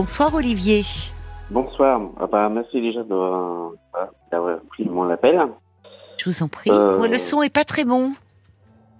Bonsoir 0.00 0.32
Olivier. 0.32 0.82
Bonsoir. 1.50 2.00
Ah 2.20 2.28
bah, 2.28 2.48
merci 2.48 2.80
déjà 2.80 3.02
de- 3.02 3.76
d'avoir 4.30 4.60
pris 4.68 4.84
mon 4.84 5.10
appel. 5.10 5.40
Je 6.18 6.30
vous 6.30 6.40
en 6.44 6.46
prie. 6.46 6.70
Euh, 6.70 7.00
Ouais, 7.00 7.08
le 7.08 7.18
son 7.18 7.42
est 7.42 7.52
pas 7.52 7.64
très 7.64 7.82
bon. 7.84 8.12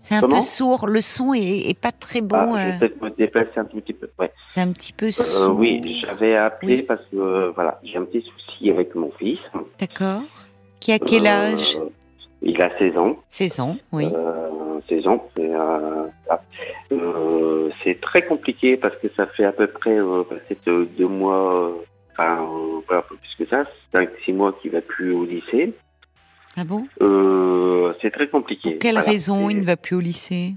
C'est 0.01 0.17
un 0.17 0.23
peu 0.23 0.41
sourd. 0.41 0.89
Le 0.89 1.01
son 1.01 1.35
est, 1.35 1.71
est 1.71 1.79
pas 1.81 1.93
très 1.93 2.21
bon. 2.21 2.37
Ah, 2.37 2.49
je 2.49 2.59
euh, 2.59 2.73
vais 2.73 2.79
peut-être 2.89 3.01
me 3.03 3.11
déplacer 3.11 3.61
un 3.61 3.65
tout 3.67 3.77
petit 3.81 3.93
peu. 3.93 4.11
Ouais. 4.19 4.33
c'est 4.49 4.61
un 4.61 4.73
petit 4.73 4.93
peu 4.93 5.07
Euh, 5.07 5.11
sourd. 5.13 5.57
oui, 5.57 6.01
j'avais 6.05 6.35
appelé 6.37 6.79
Oui. 6.79 6.83
parce 6.83 7.03
que 7.13 7.17
euh, 7.17 7.53
voilà, 7.55 7.79
j'ai 7.85 7.97
un 7.97 8.03
petit 8.05 8.23
souci 8.23 8.69
avec 8.69 8.93
mon 8.97 9.13
fils. 9.21 9.39
D'accord. 9.79 10.23
Qui 10.81 10.91
a 10.91 10.99
quel 10.99 11.29
Euh, 11.29 11.53
âge? 11.55 11.79
Il 12.43 12.61
a 12.61 12.77
16 12.77 12.99
ans. 12.99 13.15
16 13.29 13.61
ans, 13.61 13.77
oui. 13.93 14.11
Euh, 14.13 14.81
16 14.89 15.07
ans. 15.07 15.25
C'est 16.89 16.97
euh, 16.99 17.71
c'est 17.85 18.01
très 18.01 18.25
compliqué 18.27 18.77
parce 18.77 18.97
que 18.97 19.09
ça 19.17 19.27
fait 19.27 19.45
à 19.45 19.53
peu 19.53 19.67
près 19.67 19.99
euh, 19.99 20.23
peut-être 20.25 20.69
euh, 20.69 20.87
deux 20.99 21.07
mois, 21.09 21.69
euh, 21.69 21.73
enfin 22.13 22.43
euh, 22.43 22.81
voilà, 22.87 23.03
un 23.03 23.09
peu 23.09 23.17
plus 23.17 23.45
que 23.45 23.51
ça, 23.51 23.65
5-6 23.95 24.33
mois 24.35 24.53
qu'il 24.61 24.71
va 24.73 24.81
plus 24.81 25.13
au 25.13 25.25
lycée. 25.25 25.75
Ah 26.57 26.65
bon? 26.65 26.87
C'est 28.01 28.11
très 28.11 28.29
compliqué. 28.29 28.71
Pour 28.73 28.79
quelle 28.81 28.95
Voilà. 28.95 29.11
raison 29.11 29.51
il 29.51 29.61
ne 29.61 29.65
va 29.65 29.77
plus 29.77 29.97
au 29.97 30.01
lycée? 30.01 30.55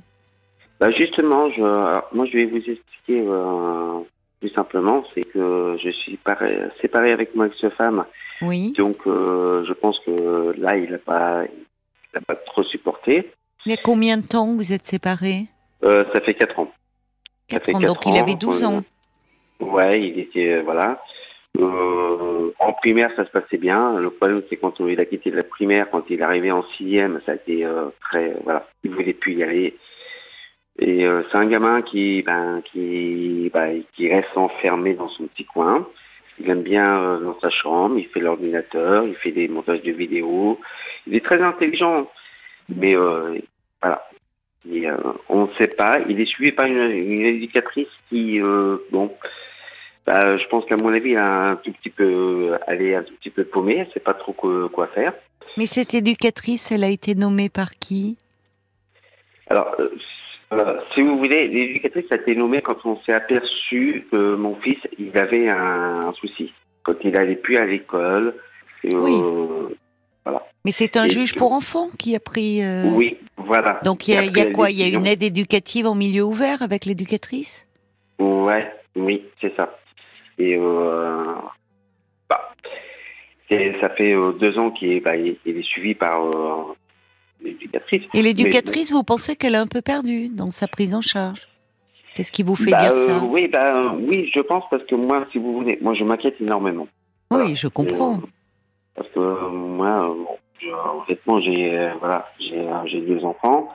Bah 0.80 0.90
justement, 0.92 1.50
je, 1.52 1.62
alors, 1.62 2.08
moi 2.14 2.26
je 2.26 2.38
vais 2.38 2.46
vous 2.46 2.58
expliquer 2.58 3.24
plus 4.40 4.50
simplement, 4.50 5.04
c'est 5.14 5.24
que 5.24 5.78
je 5.84 5.90
suis 5.92 6.18
paré- 6.18 6.70
séparé 6.82 7.12
avec 7.12 7.36
mon 7.36 7.44
ex-femme, 7.46 8.06
Oui. 8.42 8.74
donc 8.78 8.98
je 9.06 9.74
pense 9.74 10.00
que 10.06 10.56
là 10.60 10.78
il 10.78 10.90
n'a 10.92 10.98
pas, 10.98 11.44
il 11.46 12.18
a 12.18 12.22
pas 12.22 12.36
trop 12.36 12.64
supporté. 12.64 13.32
Il 13.66 13.72
y 13.72 13.76
a 13.76 13.82
combien 13.84 14.18
de 14.18 14.26
temps 14.26 14.48
que 14.48 14.56
vous 14.56 14.74
êtes 14.74 14.88
séparés? 14.88 15.46
Euh, 15.84 16.06
ça 16.14 16.22
fait 16.22 16.34
quatre 16.34 16.60
ans. 16.60 16.72
Ça 17.50 17.60
4 17.60 17.66
fait 17.66 17.76
ans. 17.76 17.80
Donc 17.80 18.06
il 18.06 18.18
avait 18.18 18.36
12 18.36 18.64
euh, 18.64 18.68
ans. 18.68 18.84
Ouais, 19.60 20.02
il 20.02 20.20
était 20.20 20.54
euh, 20.54 20.62
voilà. 20.64 21.02
Euh, 21.60 22.52
en 22.60 22.74
primaire, 22.74 23.12
ça 23.16 23.26
se 23.26 23.32
passait 23.32 23.58
bien. 23.58 24.00
Le 24.00 24.10
problème, 24.10 24.42
c'est 24.50 24.58
quand 24.58 24.80
il 24.80 25.00
a 25.00 25.06
quitté 25.06 25.32
la 25.32 25.44
primaire, 25.44 25.90
quand 25.92 26.04
il 26.10 26.20
est 26.20 26.24
arrivé 26.24 26.52
en 26.52 26.64
sixième, 26.78 27.22
ça 27.26 27.34
a 27.34 27.36
été 27.36 27.66
euh, 27.66 27.90
très 28.02 28.34
voilà. 28.44 28.68
Il 28.84 28.92
voulait 28.92 29.14
plus 29.14 29.34
y 29.34 29.44
aller. 29.44 29.78
Et 30.80 31.06
euh, 31.06 31.24
c'est 31.30 31.38
un 31.38 31.48
gamin 31.48 31.82
qui 31.82 32.22
ben 32.22 32.62
qui 32.72 33.52
bah, 33.54 33.68
qui 33.96 34.10
reste 34.10 34.36
enfermé 34.36 34.94
dans 34.94 35.10
son 35.10 35.28
petit 35.28 35.46
coin. 35.46 35.88
Il 36.40 36.50
aime 36.50 36.64
bien 36.64 37.20
dans 37.20 37.40
sa 37.40 37.50
chambre. 37.50 37.98
Il 37.98 38.08
fait 38.08 38.22
l'ordinateur. 38.22 39.06
Il 39.06 39.16
fait 39.16 39.32
des 39.32 39.48
montages 39.48 39.84
de 39.84 39.92
vidéos. 39.92 40.60
Il 41.06 41.16
est 41.16 41.26
très 41.26 41.42
intelligent, 41.42 42.10
mais 42.70 42.96
voilà. 42.96 44.08
Et, 44.70 44.88
euh, 44.88 44.96
on 45.30 45.46
ne 45.48 45.54
sait 45.58 45.68
pas. 45.68 46.00
Il 46.08 46.20
est 46.20 46.26
suivi 46.26 46.52
par 46.52 46.66
une, 46.66 46.92
une 46.92 47.26
éducatrice 47.26 47.88
qui, 48.10 48.40
euh, 48.42 48.78
bon, 48.92 49.12
bah, 50.06 50.38
je 50.38 50.48
pense 50.48 50.66
qu'à 50.66 50.78
mon 50.78 50.94
avis, 50.94 51.12
elle 51.12 51.18
a 51.18 51.50
un 51.50 51.56
tout 51.58 51.72
petit 51.72 51.90
peu, 51.90 52.58
elle 52.68 52.82
est 52.82 52.96
un 52.96 53.04
tout 53.04 53.14
petit 53.16 53.30
peu 53.30 53.44
paumée. 53.44 53.78
Elle 53.80 53.92
sait 53.94 54.00
pas 54.00 54.14
trop 54.14 54.34
quoi, 54.34 54.70
quoi 54.70 54.88
faire. 54.88 55.14
Mais 55.58 55.66
cette 55.66 55.94
éducatrice, 55.94 56.72
elle 56.72 56.84
a 56.84 56.90
été 56.90 57.16
nommée 57.16 57.50
par 57.50 57.72
qui? 57.72 58.18
Alors, 59.50 59.76
euh, 59.80 60.80
si 60.94 61.02
vous 61.02 61.18
voulez, 61.18 61.48
l'éducatrice 61.48 62.12
a 62.12 62.16
été 62.16 62.36
nommée 62.36 62.62
quand 62.62 62.86
on 62.86 63.00
s'est 63.02 63.14
aperçu 63.14 64.06
que 64.12 64.36
mon 64.36 64.56
fils, 64.58 64.80
il 64.98 65.18
avait 65.18 65.50
un, 65.50 66.08
un 66.08 66.14
souci. 66.14 66.54
Quand 66.84 66.96
il 67.04 67.16
allait 67.18 67.36
plus 67.36 67.58
à 67.58 67.66
l'école. 67.66 68.36
Oui. 68.94 69.22
Mais 70.64 70.72
c'est 70.72 70.96
un 70.96 71.06
Et 71.06 71.10
juge 71.10 71.36
pour 71.36 71.54
enfants 71.54 71.90
qui 71.98 72.16
a 72.16 72.20
pris. 72.20 72.64
euh, 72.64 72.92
Oui, 72.94 73.18
voilà. 73.38 73.80
Donc 73.84 74.08
il 74.08 74.14
y 74.14 74.18
a, 74.18 74.26
y 74.26 74.40
a 74.40 74.52
quoi? 74.52 74.70
Il 74.70 74.78
y 74.78 74.84
a 74.84 74.88
une 74.88 75.08
aide 75.08 75.24
éducative 75.24 75.88
en 75.88 75.96
milieu 75.96 76.24
ouvert 76.24 76.62
avec 76.62 76.86
l'éducatrice? 76.86 77.68
Ouais, 78.20 78.72
oui, 78.96 79.24
c'est 79.42 79.56
ça. 79.56 79.76
Et 80.38 80.56
euh, 80.56 81.34
bah, 82.30 82.54
ça 83.50 83.90
fait 83.90 84.14
euh, 84.14 84.34
deux 84.34 84.58
ans 84.60 84.70
qu'il 84.70 84.92
est, 84.92 85.00
bah, 85.00 85.16
il 85.16 85.36
il 85.46 85.58
est 85.58 85.64
suivi 85.64 85.96
par 85.96 86.22
l'éducatrice. 87.44 88.04
Et 88.14 88.22
l'éducatrice, 88.22 88.92
vous 88.92 89.04
pensez 89.04 89.36
qu'elle 89.36 89.56
est 89.56 89.58
un 89.58 89.68
peu 89.68 89.82
perdue 89.82 90.30
dans 90.30 90.52
sa 90.52 90.68
prise 90.68 90.94
en 90.94 91.02
charge? 91.02 91.42
Qu'est-ce 92.14 92.32
qui 92.32 92.44
vous 92.44 92.56
fait 92.56 92.72
Bah, 92.72 92.82
dire 92.82 92.96
ça? 92.96 93.24
Oui, 93.24 93.48
bah, 93.48 93.96
oui, 93.98 94.30
je 94.34 94.42
pense 94.42 94.64
parce 94.70 94.84
que 94.84 94.96
moi, 94.96 95.26
si 95.32 95.38
vous 95.40 95.54
voulez, 95.54 95.80
moi, 95.82 95.94
je 95.96 96.04
m'inquiète 96.04 96.36
énormément. 96.40 96.88
Oui, 97.32 97.56
je 97.56 97.68
comprends. 97.68 98.18
Et, 98.18 98.41
parce 99.02 99.14
que 99.14 99.20
euh, 99.20 99.50
moi, 99.50 100.10
euh, 100.10 100.14
bon, 100.14 100.38
je- 100.60 100.68
honnêtement, 100.70 101.40
j'ai 101.42 101.78
euh, 101.78 101.90
voilà, 102.00 102.28
j'ai 102.40 102.60
euh, 102.60 102.86
j'ai 102.86 103.02
deux 103.02 103.24
enfants, 103.26 103.70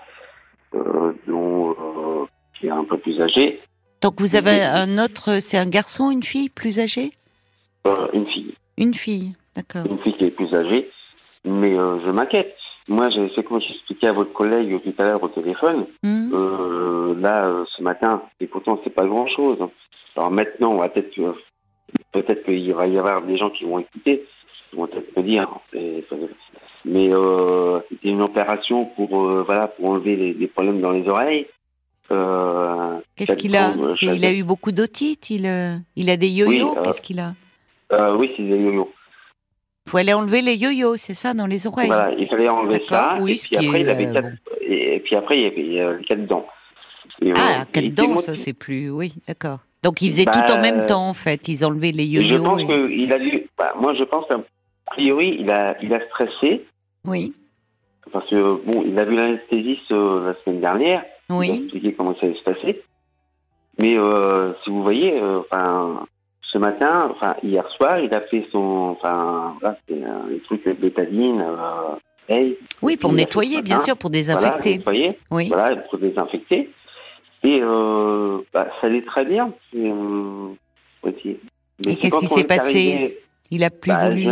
euh, 0.75 1.13
dont 1.27 1.71
euh, 1.71 2.25
qui 2.59 2.67
est 2.69 2.71
un 2.71 2.85
peu 2.85 2.97
plus 2.99 3.21
âgé, 3.21 3.61
Donc 4.03 4.21
vous 4.21 4.37
avez 4.37 4.63
un 4.63 4.99
autre, 4.99 5.39
c'est 5.41 5.59
un 5.59 5.67
garçon, 5.69 6.11
une 6.11 6.23
fille 6.23 6.49
plus 6.49 6.79
âgée? 6.79 7.11
Euh, 7.87 8.09
une 8.13 8.27
fille. 8.27 8.55
Une 8.79 8.95
fille, 8.95 9.33
d'accord. 9.57 9.87
une 9.91 9.99
fille 10.01 10.17
qui 10.17 10.25
est 10.25 10.31
plus 10.31 10.53
âgée, 10.55 10.91
mais 11.45 11.77
euh, 11.79 11.99
je 12.05 12.11
m'inquiète. 12.11 12.55
Moi, 12.89 13.09
j'ai- 13.11 13.31
c'est 13.35 13.43
comme 13.43 13.61
j'expliquais 13.61 14.07
à 14.09 14.13
votre 14.13 14.33
collègue 14.33 14.81
tout 14.83 14.95
à 14.99 15.05
l'heure 15.05 15.23
au 15.23 15.29
téléphone, 15.29 15.87
Hmm 16.05 16.31
euh, 16.33 17.15
là, 17.19 17.47
euh, 17.47 17.65
ce 17.77 17.83
matin, 17.83 18.23
et 18.41 18.47
pourtant, 18.47 18.81
c'est 18.85 18.95
pas 18.95 19.07
grand-chose. 19.07 19.59
hein. 19.61 19.71
Alors 20.17 20.31
maintenant, 20.31 20.71
on 20.73 20.79
va 20.79 20.89
peut-être 20.89 21.13
peut-être 22.13 22.45
qu'il 22.45 22.73
va 22.75 22.87
y 22.87 22.99
avoir 22.99 23.23
des 23.23 23.37
gens 23.37 23.51
qui 23.51 23.65
vont 23.65 23.79
écouter, 23.79 24.25
vont 24.77 24.87
peut-être 24.87 25.17
me 25.17 25.23
dire, 25.23 25.49
mais 26.85 27.09
euh, 27.13 27.81
c'était 27.89 28.09
une 28.09 28.23
opération 28.23 28.87
pour 28.97 29.21
euh, 29.27 29.43
voilà 29.45 29.69
pour 29.69 29.87
enlever 29.87 30.17
les, 30.17 30.33
les 30.35 30.47
problèmes 30.47 30.81
dans 30.81 30.93
les 30.93 31.09
oreilles. 31.09 31.47
Euh, 32.13 32.99
Qu'est-ce 33.17 33.37
qu'il 33.37 33.57
a 33.57 33.75
Il 34.01 34.25
a 34.25 34.33
eu 34.33 34.45
beaucoup 34.45 34.71
d'otite 34.73 35.31
il, 35.31 35.49
il 35.97 36.11
a 36.11 36.17
des 36.17 36.29
yo-yo? 36.29 36.69
Oui, 36.71 36.81
Qu'est-ce 36.85 37.03
qu'il 37.03 37.19
a? 37.21 37.35
oui, 38.17 38.31
c'est 38.37 38.43
des 38.45 38.51
yo-yo. 38.57 38.93
Il 39.87 39.91
faut 39.91 39.99
aller 39.99 40.13
enlever 40.15 40.43
les 40.43 40.57
yo-yo, 40.57 40.97
c'est 40.97 41.15
ça, 41.15 41.33
dans 41.35 41.47
les 41.47 41.67
oreilles 41.67 41.89
Voilà, 41.89 42.13
il 42.13 42.29
fallait 42.29 42.49
enlever 42.49 42.83
ça. 42.89 43.17
Oui, 43.21 43.41
et 43.45 43.47
puis 43.49 43.57
après, 43.57 43.79
est, 43.79 43.83
il 43.83 43.89
avait 43.91 44.13
quatre, 44.13 44.29
et, 44.61 45.01
puis 45.01 45.17
après, 45.17 45.39
il 45.39 45.43
y 45.43 45.47
avait 45.47 45.65
il 45.67 45.81
avait 45.81 46.05
quatre 46.05 46.27
dents. 46.27 46.47
Et, 47.23 47.33
Ah, 47.35 47.65
quatre 47.73 47.95
dents, 47.95 48.17
ça 48.17 48.37
c'est 48.37 48.53
plus... 48.53 48.91
Oui, 48.91 49.15
d'accord. 49.29 49.61
Donc 49.83 50.03
ils 50.03 50.11
faisaient 50.11 50.25
Bah, 50.25 50.43
tout 50.45 50.53
en 50.53 50.61
même 50.61 50.87
temps, 50.87 51.09
en 51.09 51.15
fait. 51.15 51.47
Ils 51.49 51.65
enlevaient 51.65 51.93
les 51.93 52.05
Et 52.05 52.23
je 52.23 52.35
yo-yo. 52.35 52.43
pense 52.43 52.63
et- 52.63 52.67
qu'il 52.67 53.13
a 53.13 53.19
dû. 53.19 53.47
bah, 53.57 53.75
moi, 53.81 53.95
je 53.95 54.03
pense 54.05 54.27
qu'a 54.87 54.93
priori, 54.95 55.37
il 55.41 55.51
a, 55.51 55.77
il 55.83 55.93
a 55.95 56.01
stressé 56.07 56.65
Oui, 57.07 57.35
parce 58.13 58.29
que 58.31 58.61
bon, 58.65 58.85
il 58.87 58.99
a 58.99 59.05
vu 59.05 59.17
l'anesthésiste 59.17 59.91
euh, 59.93 60.29
la 60.29 60.35
semaine 60.45 60.61
dernière. 60.61 61.05
Il 61.29 61.35
a 61.35 61.39
oui. 61.39 61.61
expliqué 61.65 61.93
comment 61.95 62.15
ça 62.15 62.27
allait 62.27 62.37
se 62.39 62.43
passer. 62.45 62.83
Mais 63.79 63.97
euh, 63.99 64.53
si 64.63 64.71
vous 64.71 64.83
voyez, 64.83 65.21
euh, 65.21 65.41
enfin, 65.41 66.07
ce 66.53 66.59
matin, 66.59 67.11
enfin 67.11 67.35
hier 67.43 67.69
soir, 67.77 67.99
il 67.99 68.15
a 68.15 68.21
fait 68.23 68.47
son, 68.53 68.97
enfin, 68.99 69.55
voilà, 69.61 69.77
c'est 69.89 70.03
un 70.03 70.27
les 70.31 70.41
trucs 70.41 70.65
de 70.65 70.73
bétadine. 70.73 71.41
Euh, 71.43 71.97
hey, 72.29 72.57
Oui, 72.81 72.97
pour 72.97 73.11
puis, 73.11 73.19
a 73.21 73.25
nettoyer, 73.25 73.57
ce 73.57 73.63
bien 73.63 73.79
sûr, 73.79 73.97
pour 73.97 74.11
Voilà, 74.11 74.23
désinfecter. 74.23 74.79
nettoyer, 74.79 75.19
Oui. 75.31 75.49
voilà, 75.49 75.77
pour 75.77 75.99
désinfecter. 75.99 76.71
Et 77.43 77.61
euh, 77.63 78.39
bah, 78.53 78.69
ça 78.81 78.87
allait 78.87 79.03
très 79.05 79.25
bien. 79.25 79.53
Euh. 79.75 80.49
Mais 81.05 81.93
Et 81.93 81.97
qu'est-ce 81.97 82.19
qui 82.19 82.27
s'est 82.29 82.41
est 82.41 82.45
passé? 82.45 82.95
Arrivé- 82.95 83.19
Il 83.51 83.63
a 83.65 83.71
plus 83.71 83.91
Bah, 83.93 84.09
voulu. 84.09 84.23
je, 84.25 84.31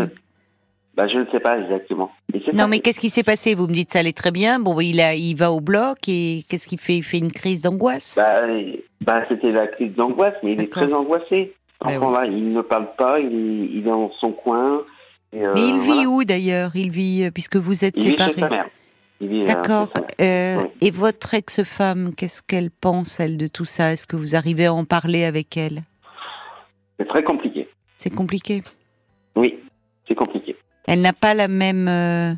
bah, 0.96 1.08
je 1.08 1.18
ne 1.18 1.26
sais 1.32 1.40
pas 1.40 1.58
exactement. 1.58 2.10
Non, 2.52 2.68
mais 2.68 2.78
qu'est-ce 2.80 3.00
qui 3.00 3.10
s'est 3.10 3.22
passé? 3.22 3.54
Vous 3.54 3.66
me 3.66 3.72
dites 3.72 3.92
ça 3.92 4.00
allait 4.00 4.12
très 4.12 4.30
bien. 4.30 4.58
Bon, 4.60 4.78
il 4.80 5.00
a, 5.00 5.14
il 5.14 5.34
va 5.34 5.50
au 5.52 5.60
bloc 5.60 5.98
et 6.08 6.44
qu'est-ce 6.48 6.66
qu'il 6.66 6.78
fait? 6.80 6.96
Il 6.96 7.02
fait 7.02 7.18
une 7.18 7.32
crise 7.32 7.62
d'angoisse? 7.62 8.14
bah, 8.16 8.42
bah, 9.00 9.24
c'était 9.28 9.50
la 9.52 9.66
crise 9.66 9.94
d'angoisse, 9.94 10.34
mais 10.42 10.52
il 10.52 10.60
est 10.60 10.64
D'accord. 10.66 10.82
très 10.84 10.92
angoissé. 10.92 11.54
Bah 11.80 11.90
là, 11.98 12.24
il 12.26 12.52
ne 12.52 12.62
parle 12.62 12.88
pas, 12.96 13.18
il 13.20 13.26
est, 13.26 13.66
il 13.72 13.78
est 13.78 13.90
dans 13.90 14.10
son 14.20 14.32
coin. 14.32 14.82
et, 15.32 15.44
euh, 15.44 15.52
mais 15.54 15.60
il 15.68 15.80
vit 15.80 15.86
voilà. 16.04 16.08
où 16.08 16.24
d'ailleurs? 16.24 16.70
Il 16.74 16.90
vit 16.90 17.24
euh, 17.24 17.30
puisque 17.30 17.56
vous 17.56 17.84
êtes 17.84 17.98
Il 17.98 18.04
vit 18.04 18.10
chez 18.12 18.16
sa 18.18 18.32
séparés. 18.32 18.50
mère. 18.56 18.68
Vit, 19.20 19.42
euh, 19.42 19.44
D'accord. 19.46 19.88
chez 19.88 20.00
sa 20.18 20.24
mère. 20.24 20.58
Euh, 20.58 20.62
Oui. 20.62 20.70
Et 20.80 20.90
votre 20.90 21.34
ex-femme, 21.34 22.14
qu'est-ce 22.16 22.42
qu'elle 22.42 22.70
pense 22.70 23.20
elle 23.20 23.36
de 23.36 23.48
tout 23.48 23.64
ça? 23.66 23.92
Est-ce 23.92 24.06
que 24.06 24.16
vous 24.16 24.34
arrivez 24.34 24.66
à 24.66 24.72
en 24.74 24.84
parler 24.86 25.24
avec 25.24 25.56
elle? 25.56 25.82
C'est 26.98 27.06
très 27.08 27.22
compliqué. 27.24 27.68
C'est 27.96 28.14
compliqué? 28.14 28.62
Oui, 29.36 29.58
c'est 30.08 30.14
compliqué. 30.14 30.56
Elle 30.86 31.00
n'a 31.00 31.12
pas 31.12 31.34
la 31.34 31.48
même 31.48 31.88
euh, 31.88 32.32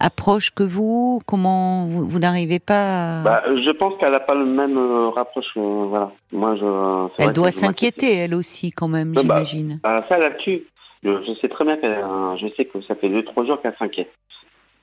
approche 0.00 0.50
que 0.50 0.62
vous. 0.62 1.20
Comment 1.26 1.86
vous, 1.86 2.06
vous 2.06 2.18
n'arrivez 2.18 2.58
pas 2.58 3.20
à... 3.20 3.22
Bah, 3.22 3.42
je 3.46 3.70
pense 3.70 3.94
qu'elle 3.98 4.12
n'a 4.12 4.20
pas 4.20 4.34
le 4.34 4.44
même 4.44 4.76
euh, 4.76 5.08
rapproche. 5.08 5.46
euh, 5.56 5.86
voilà. 5.88 6.12
Moi, 6.32 6.56
je. 6.56 7.22
Elle 7.22 7.32
doit 7.32 7.50
s'inquiéter 7.50 8.14
elle 8.16 8.34
aussi 8.34 8.70
quand 8.70 8.88
même, 8.88 9.12
Bah, 9.12 9.22
bah, 9.24 9.42
j'imagine. 9.42 9.80
Ah, 9.84 10.04
ça 10.08 10.18
là-dessus, 10.18 10.64
je, 11.02 11.10
je 11.26 11.32
sais 11.40 11.48
très 11.48 11.64
bien 11.64 11.76
qu'elle, 11.78 11.98
je 12.40 12.46
sais 12.56 12.64
que 12.66 12.80
ça 12.82 12.94
fait 12.94 13.08
deux 13.08 13.24
trois 13.24 13.44
jours 13.46 13.60
qu'elle 13.62 13.74
s'inquiète. 13.78 14.10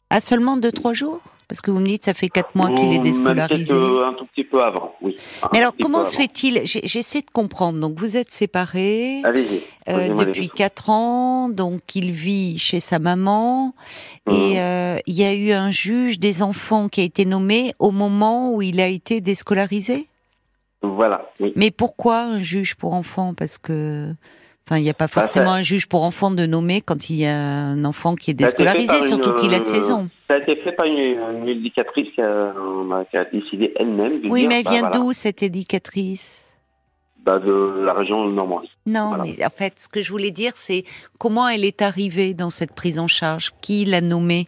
Ah 0.09 0.21
seulement 0.21 0.57
deux 0.57 0.71
trois 0.71 0.93
jours? 0.93 1.21
Parce 1.47 1.61
que 1.61 1.69
vous 1.69 1.79
me 1.79 1.85
dites 1.85 2.05
ça 2.05 2.15
fait 2.15 2.29
quatre 2.29 2.55
mois 2.55 2.71
qu'il 2.71 2.91
est 2.93 2.99
déscolarisé. 2.99 3.75
euh, 3.75 4.07
un 4.07 4.13
tout 4.13 4.25
petit 4.25 4.43
peu 4.43 4.63
avant, 4.63 4.95
oui. 5.01 5.15
Un 5.43 5.49
Mais 5.53 5.59
alors, 5.59 5.73
comment 5.79 6.03
se 6.03 6.17
fait-il? 6.17 6.61
J'essaie 6.63 7.21
de 7.21 7.29
comprendre. 7.31 7.79
Donc, 7.79 7.99
vous 7.99 8.17
êtes 8.17 8.31
séparés 8.31 9.21
euh, 9.23 10.07
depuis 10.09 10.33
questions. 10.33 10.55
quatre 10.55 10.89
ans. 10.89 11.49
Donc, 11.49 11.95
il 11.95 12.11
vit 12.11 12.57
chez 12.57 12.79
sa 12.79 12.97
maman. 12.97 13.75
Mhm. 14.27 14.33
Et 14.33 14.59
euh, 14.59 14.97
il 15.05 15.13
y 15.13 15.23
a 15.23 15.35
eu 15.35 15.51
un 15.51 15.69
juge 15.69 16.17
des 16.17 16.41
enfants 16.41 16.89
qui 16.89 17.01
a 17.01 17.03
été 17.03 17.25
nommé 17.25 17.75
au 17.77 17.91
moment 17.91 18.51
où 18.51 18.63
il 18.63 18.81
a 18.81 18.87
été 18.87 19.21
déscolarisé? 19.21 20.07
Voilà, 20.81 21.31
oui. 21.39 21.53
Mais 21.55 21.69
pourquoi 21.69 22.21
un 22.21 22.39
juge 22.39 22.73
pour 22.73 22.93
enfants? 22.93 23.35
Parce 23.35 23.59
que 23.59 24.11
Enfin, 24.67 24.79
il 24.79 24.83
n'y 24.83 24.89
a 24.89 24.95
pas 24.95 25.07
forcément 25.07 25.51
un 25.51 25.61
juge 25.61 25.85
pour 25.85 26.01
enfants 26.01 26.31
de 26.31 26.47
nommer 26.47 26.81
quand 26.81 27.11
il 27.11 27.17
y 27.17 27.25
a 27.25 27.37
un 27.37 27.85
enfant 27.85 28.15
qui 28.15 28.31
est 28.31 28.33
déscolarisé, 28.33 29.07
surtout 29.07 29.33
qu'il 29.33 29.53
a 29.53 29.59
16 29.59 29.91
ans. 29.91 30.07
Ça 30.27 30.35
a 30.35 30.37
été 30.39 30.55
fait 30.55 30.71
par 30.71 30.87
une, 30.87 31.47
éducatrice 31.47 32.07
qui 32.15 32.21
a, 32.21 32.51
qui 33.11 33.17
a, 33.17 33.25
décidé 33.25 33.73
elle-même 33.75 34.21
Oui, 34.27 34.47
mais 34.47 34.59
elle 34.59 34.63
bah, 34.63 34.71
vient 34.71 34.89
d'où 34.89 35.13
cette 35.13 35.43
éducatrice? 35.43 36.51
Bah, 37.23 37.37
De 37.37 37.83
la 37.85 37.93
région 37.93 38.25
Normandie. 38.25 38.71
Non, 38.87 39.17
mais 39.21 39.45
en 39.45 39.51
fait, 39.51 39.73
ce 39.77 39.87
que 39.87 40.01
je 40.01 40.09
voulais 40.09 40.31
dire, 40.31 40.53
c'est 40.55 40.83
comment 41.19 41.47
elle 41.47 41.63
est 41.63 41.83
arrivée 41.83 42.33
dans 42.33 42.49
cette 42.49 42.73
prise 42.73 42.97
en 42.97 43.07
charge? 43.07 43.51
Qui 43.61 43.85
l'a 43.85 44.01
nommée? 44.01 44.47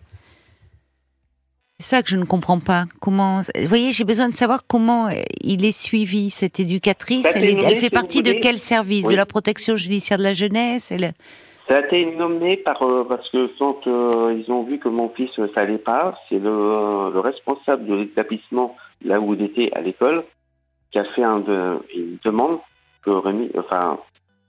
C'est 1.80 1.96
ça 1.96 2.02
que 2.02 2.10
je 2.10 2.18
ne 2.18 2.26
comprends 2.26 2.60
pas. 2.60 2.86
Comment 3.00 3.42
Vous 3.56 3.68
voyez, 3.68 3.92
j'ai 3.92 4.04
besoin 4.04 4.30
de 4.30 4.36
savoir 4.36 4.62
comment 4.68 5.08
euh, 5.08 5.12
il 5.42 5.64
est 5.64 5.78
suivi 5.78 6.32
cette 6.32 6.60
éducatrice. 6.60 7.32
Elle, 7.36 7.78
fait 7.78 7.92
partie 7.92 8.24
de 8.24 8.34
quel 8.34 8.58
service? 8.58 9.06
De 9.08 9.16
la 9.16 9.28
protection 9.28 9.76
judiciaire 9.76 10.18
de 10.18 10.24
la 10.24 10.34
jeunesse? 10.34 10.92
Elle... 10.92 11.14
Ça 11.70 11.78
a 11.78 11.80
été 11.82 12.06
nommé 12.16 12.58
par 12.58 12.82
euh, 12.82 13.06
parce 13.08 13.30
que 13.30 13.52
quand 13.60 13.86
euh, 13.86 14.42
ils 14.42 14.52
ont 14.52 14.64
vu 14.64 14.80
que 14.80 14.90
mon 14.90 15.10
fils 15.10 15.30
ça 15.54 15.62
allait 15.62 15.78
pas, 15.78 16.18
c'est 16.30 16.40
le, 16.40 17.12
le, 17.14 17.20
responsable 17.20 17.86
de 17.86 17.96
l'établissement 17.96 18.76
là 19.04 19.20
où 19.20 19.34
il 19.34 19.44
était 19.44 19.70
à 19.74 19.82
l'école 19.82 20.24
qui 20.92 20.98
a 20.98 21.04
fait 21.14 21.24
un 21.24 21.40
de, 21.42 21.78
une 21.96 22.18
demande 22.24 22.60
que 23.04 23.12
Rémi, 23.12 23.52
enfin, 23.58 24.00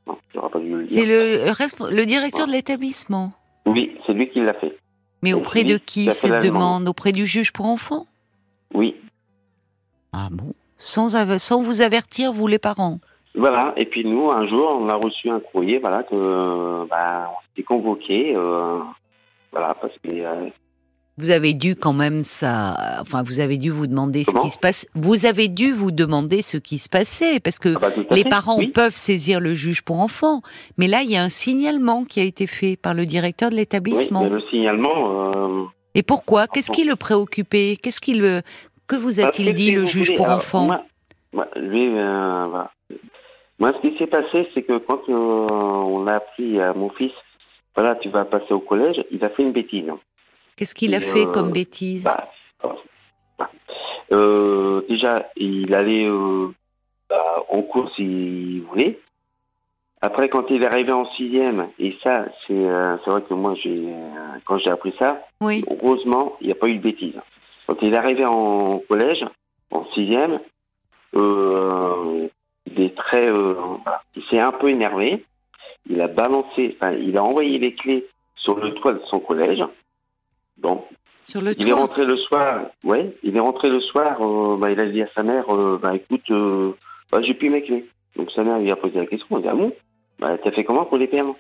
pas 0.07 0.59
dû 0.61 0.71
le 0.71 0.85
dire. 0.85 1.01
C'est 1.01 1.07
le, 1.07 1.95
le 1.95 2.07
directeur 2.07 2.47
de 2.47 2.53
l'établissement. 2.53 3.33
Oui, 3.67 3.97
c'est 4.07 4.13
lui 4.13 4.31
qui 4.31 4.41
l'a 4.41 4.55
fait. 4.55 4.79
Mais 5.23 5.32
auprès 5.32 5.65
de 5.65 5.76
qui 5.79 6.11
cette 6.12 6.43
demande 6.43 6.88
Auprès 6.88 7.12
du 7.12 7.26
juge 7.26 7.53
pour 7.53 7.67
enfants 7.67 8.06
Oui. 8.75 8.97
Ah 10.12 10.29
bon? 10.31 10.55
Sans, 10.76 11.38
sans 11.38 11.62
vous 11.62 11.81
avertir, 11.81 12.32
vous 12.32 12.47
les 12.47 12.59
parents? 12.59 13.00
Voilà, 13.35 13.73
et 13.76 13.85
puis 13.85 14.05
nous, 14.05 14.31
un 14.31 14.47
jour, 14.49 14.79
on 14.81 14.88
a 14.88 14.94
reçu 14.94 15.31
un 15.31 15.41
courrier, 15.41 15.79
voilà, 15.79 16.03
que 16.03 16.87
bah, 16.88 17.31
on 17.31 17.43
s'était 17.49 17.62
convoqué, 17.62 18.35
euh, 18.35 18.79
voilà, 19.53 19.75
parce 19.75 19.94
que 20.03 20.09
euh, 20.09 20.49
vous 21.19 21.31
avez 21.31 21.53
dû 21.53 21.75
quand 21.75 21.93
même 21.93 22.23
ça. 22.23 23.00
Enfin, 23.00 23.23
vous 23.23 23.41
avez 23.41 23.59
dû 23.59 23.70
vous 23.70 23.87
demander 23.87 24.25
ce 24.25 24.31
qui 24.41 24.50
se 24.50 24.59
passe. 24.59 24.87
Vous 24.94 25.26
avez 25.26 25.49
dû 25.49 25.73
vous 25.73 25.91
demander 25.91 26.43
ce 26.43 26.56
qui 26.56 26.79
se 26.79 26.88
passait 26.88 27.41
parce 27.41 27.59
que 27.59 27.75
ah 27.76 27.81
bah, 27.81 27.88
les 28.11 28.25
parents 28.25 28.61
peuvent 28.73 28.97
saisir 28.97 29.41
le 29.41 29.53
juge 29.53 29.82
pour 29.82 29.99
enfants. 29.99 30.43
Mais 30.79 30.87
là, 30.87 31.00
il 31.03 31.11
y 31.11 31.17
a 31.17 31.23
un 31.23 31.29
signalement 31.29 32.05
qui 32.05 32.20
a 32.20 32.25
été 32.25 32.47
fait 32.47 32.76
par 32.76 32.94
le 32.94 33.05
directeur 33.05 33.50
de 33.50 33.56
l'établissement. 33.56 34.23
Oui, 34.23 34.31
le 34.31 34.41
signalement. 34.50 35.32
Euh, 35.35 35.65
Et 35.94 36.05
pourquoi? 36.05 36.47
Qu'est-ce 36.47 36.70
qui 36.70 36.85
le 36.85 36.94
préoccupait? 36.94 37.76
Qu'est-ce 37.82 38.00
qui 38.00 38.14
le 38.14 38.43
que 38.87 38.97
vous 38.97 39.21
a-t-il 39.21 39.53
dit 39.53 39.73
le 39.73 39.85
juge 39.85 40.14
pour 40.14 40.31
enfants? 40.31 40.69
moi, 41.32 41.49
lui, 41.56 41.88
euh, 41.94 42.47
moi, 43.59 43.73
ce 43.75 43.88
qui 43.88 43.99
s'est 43.99 44.06
passé, 44.06 44.49
c'est 44.55 44.62
que 44.62 44.79
quand 44.79 45.00
euh, 45.09 45.12
on 45.12 46.06
a 46.06 46.14
appris 46.14 46.61
à 46.61 46.73
mon 46.73 46.91
fils, 46.91 47.12
voilà, 47.76 47.97
tu 47.97 48.09
vas 48.09 48.25
passer 48.25 48.55
au 48.55 48.61
collège, 48.61 49.05
il 49.11 49.23
a 49.25 49.29
fait 49.31 49.43
une 49.43 49.53
bêtise. 49.53 49.85
Qu'est-ce 50.59 50.75
qu'il 50.75 50.93
a 50.97 51.01
fait 51.01 51.27
comme 51.27 51.51
euh, 51.51 51.53
bêtise? 51.53 52.03
bah, 52.03 52.29
euh, 54.11 54.83
Déjà, 54.89 55.29
il 55.37 55.73
allait 55.73 56.05
euh, 56.05 56.49
bah, 57.09 57.45
en 57.49 57.63
cours 57.63 57.89
s'il 57.95 58.63
voulait. 58.63 58.99
Après, 60.01 60.29
quand 60.29 60.51
il 60.51 60.65
est 60.65 60.67
arrivé 60.67 60.91
en 60.91 61.09
sixième, 61.13 61.69
et 61.79 61.97
ça, 62.03 62.25
c'est 62.49 62.55
vrai 62.55 63.23
que 63.29 63.35
moi, 63.35 63.55
j'ai 63.63 63.85
quand 64.47 64.59
j'ai 64.59 64.71
appris 64.71 64.93
ça, 64.99 65.21
heureusement, 65.41 66.37
il 66.41 66.49
n'y 66.49 66.53
a 66.53 66.57
pas 66.57 66.67
eu 66.67 66.75
de 66.75 66.83
bêtise. 66.83 67.15
Quand 67.69 67.77
il 67.81 67.95
est 67.95 67.97
arrivé 67.97 68.25
en 68.25 68.81
collège, 68.89 69.25
en 69.71 69.85
sixième, 69.95 70.41
il 71.15 72.81
est 72.83 72.97
très, 72.97 73.27
il 73.27 74.23
s'est 74.29 74.41
un 74.41 74.53
peu 74.53 74.71
énervé. 74.71 75.25
Il 75.89 76.01
a 76.01 76.09
balancé, 76.09 76.77
enfin, 76.77 76.93
il 76.93 77.17
a 77.17 77.23
envoyé 77.23 77.59
les 77.59 77.75
clés 77.75 78.07
sur 78.37 78.57
le 78.57 78.75
toit 78.75 78.93
de 78.93 79.03
son 79.11 79.21
collège. 79.21 79.63
Bon. 80.59 80.85
Sur 81.29 81.43
le 81.43 81.53
il 81.59 81.69
est 81.69 81.73
rentré 81.73 82.05
le 82.05 82.17
soir, 82.17 82.67
ouais, 82.85 83.15
il 83.23 83.37
est 83.37 83.41
rentré 83.41 83.69
le 83.69 83.81
soir, 83.81 84.17
euh, 84.23 84.57
bah, 84.57 84.71
il 84.71 84.81
a 84.81 84.87
dit 84.87 85.03
à 85.03 85.09
sa 85.15 85.23
mère, 85.23 85.55
euh, 85.55 85.79
bah 85.81 85.95
écoute, 85.95 86.31
euh, 86.31 86.73
bah, 87.13 87.21
j'ai 87.23 87.35
plus 87.35 87.51
mes 87.51 87.63
clés. 87.63 87.87
Donc 88.17 88.31
sa 88.33 88.43
mère 88.43 88.59
lui 88.59 88.71
a 88.71 88.77
posé 88.77 88.99
la 88.99 89.07
question, 89.07 89.27
elle 89.33 89.37
a 89.37 89.43
dit, 89.43 89.49
ah 89.51 89.55
bon? 89.55 89.73
Bah, 90.19 90.39
T'as 90.43 90.53
fait 90.53 90.65
comment 90.65 90.87
pour 90.87 90.97
les 90.97 91.07
paiements? 91.07 91.37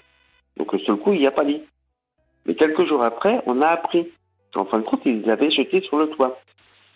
Donc 0.58 0.78
sur 0.84 0.92
le 0.92 0.98
coup, 0.98 1.14
il 1.14 1.20
n'y 1.20 1.26
a 1.26 1.30
pas 1.32 1.44
dit. 1.44 1.62
Mais 2.44 2.54
quelques 2.54 2.86
jours 2.86 3.02
après, 3.02 3.40
on 3.46 3.62
a 3.62 3.68
appris 3.68 4.08
qu'en 4.52 4.66
fin 4.66 4.78
de 4.78 4.84
compte, 4.84 5.00
ils 5.06 5.22
les 5.22 5.30
avaient 5.30 5.50
jetés 5.50 5.80
sur 5.80 5.98
le 5.98 6.10
toit. 6.10 6.38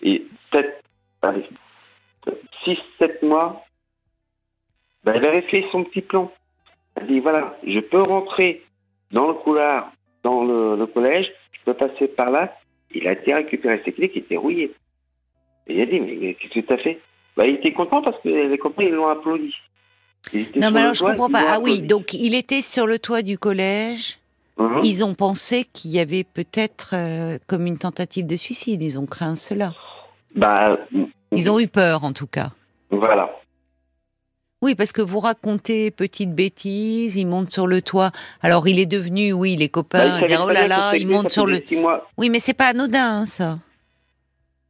Et 0.02 0.26
peut-être, 0.50 0.82
allez, 1.22 1.48
6-7 2.66 3.24
mois, 3.24 3.64
bah, 5.02 5.12
elle 5.14 5.26
avait 5.26 5.42
fait 5.42 5.64
son 5.72 5.84
petit 5.84 6.02
plan. 6.02 6.30
Elle 6.96 7.06
dit, 7.06 7.20
voilà, 7.20 7.56
je 7.66 7.80
peux 7.80 8.02
rentrer 8.02 8.62
dans 9.12 9.28
le 9.28 9.34
couloir, 9.34 9.92
dans 10.22 10.44
le 10.44 10.84
collège, 10.86 11.32
peux 11.64 11.74
passer 11.74 12.08
par 12.08 12.30
là. 12.30 12.54
Il 12.94 13.06
a 13.08 13.12
été 13.12 13.32
récupérer 13.32 13.80
ses 13.84 13.92
clés 13.92 14.10
qui 14.10 14.18
étaient 14.18 14.36
rouillées. 14.36 14.72
Et 15.66 15.74
il 15.74 15.80
a 15.80 15.86
dit, 15.86 16.00
mais 16.00 16.34
qu'est-ce 16.34 16.60
que 16.60 16.66
tu 16.66 16.72
as 16.72 16.78
fait 16.78 17.00
bah, 17.36 17.46
Il 17.46 17.54
était 17.54 17.72
content 17.72 18.02
parce 18.02 18.20
que 18.22 18.28
les 18.28 18.58
copains, 18.58 18.84
ils 18.84 18.92
l'ont 18.92 19.08
applaudi. 19.08 19.54
Non, 20.56 20.70
mais 20.70 20.80
alors 20.80 20.94
je 20.94 21.04
comprends 21.04 21.30
pas. 21.30 21.44
Ah 21.48 21.58
oui, 21.60 21.82
donc 21.82 22.14
il 22.14 22.34
était 22.34 22.62
sur 22.62 22.86
le 22.86 22.98
toit 22.98 23.22
du 23.22 23.38
collège. 23.38 24.18
Mhm. 24.58 24.80
Ils 24.84 25.04
ont 25.04 25.14
pensé 25.14 25.64
qu'il 25.72 25.90
y 25.90 25.98
avait 25.98 26.24
peut-être 26.24 26.94
euh, 26.94 27.38
comme 27.46 27.66
une 27.66 27.78
tentative 27.78 28.26
de 28.26 28.36
suicide. 28.36 28.82
Ils 28.82 28.98
ont 28.98 29.06
craint 29.06 29.34
cela. 29.34 29.74
Bah, 30.34 30.78
ils 31.32 31.50
ont 31.50 31.58
eu 31.58 31.68
peur 31.68 32.04
en 32.04 32.12
tout 32.12 32.26
cas. 32.26 32.50
Voilà. 32.90 33.41
Oui, 34.62 34.76
parce 34.76 34.92
que 34.92 35.02
vous 35.02 35.18
racontez 35.18 35.90
petite 35.90 36.32
bêtise, 36.34 37.16
il 37.16 37.26
monte 37.26 37.50
sur 37.50 37.66
le 37.66 37.82
toit. 37.82 38.12
Alors 38.42 38.68
il 38.68 38.78
est 38.78 38.86
devenu, 38.86 39.32
oui, 39.32 39.56
les 39.56 39.68
copains, 39.68 40.20
bah, 40.20 40.26
oh 40.44 40.48
là 40.48 40.68
là, 40.68 40.96
il 40.96 41.08
monte 41.08 41.30
sur 41.30 41.46
le. 41.46 41.60
Oui, 42.16 42.30
mais 42.30 42.38
c'est 42.38 42.54
pas 42.54 42.68
anodin, 42.68 43.26
ça. 43.26 43.58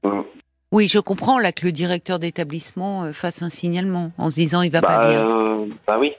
Hum. 0.02 0.24
Oui, 0.72 0.88
je 0.88 0.98
comprends 0.98 1.38
là 1.38 1.52
que 1.52 1.66
le 1.66 1.72
directeur 1.72 2.18
d'établissement 2.18 3.04
euh, 3.04 3.12
fasse 3.12 3.42
un 3.42 3.50
signalement 3.50 4.10
en 4.16 4.30
se 4.30 4.36
disant 4.36 4.62
il 4.62 4.72
va 4.72 4.80
pas 4.80 4.98
bah, 4.98 5.10
bien. 5.10 5.28
Euh, 5.28 5.66
bah 5.86 5.98
oui. 6.00 6.12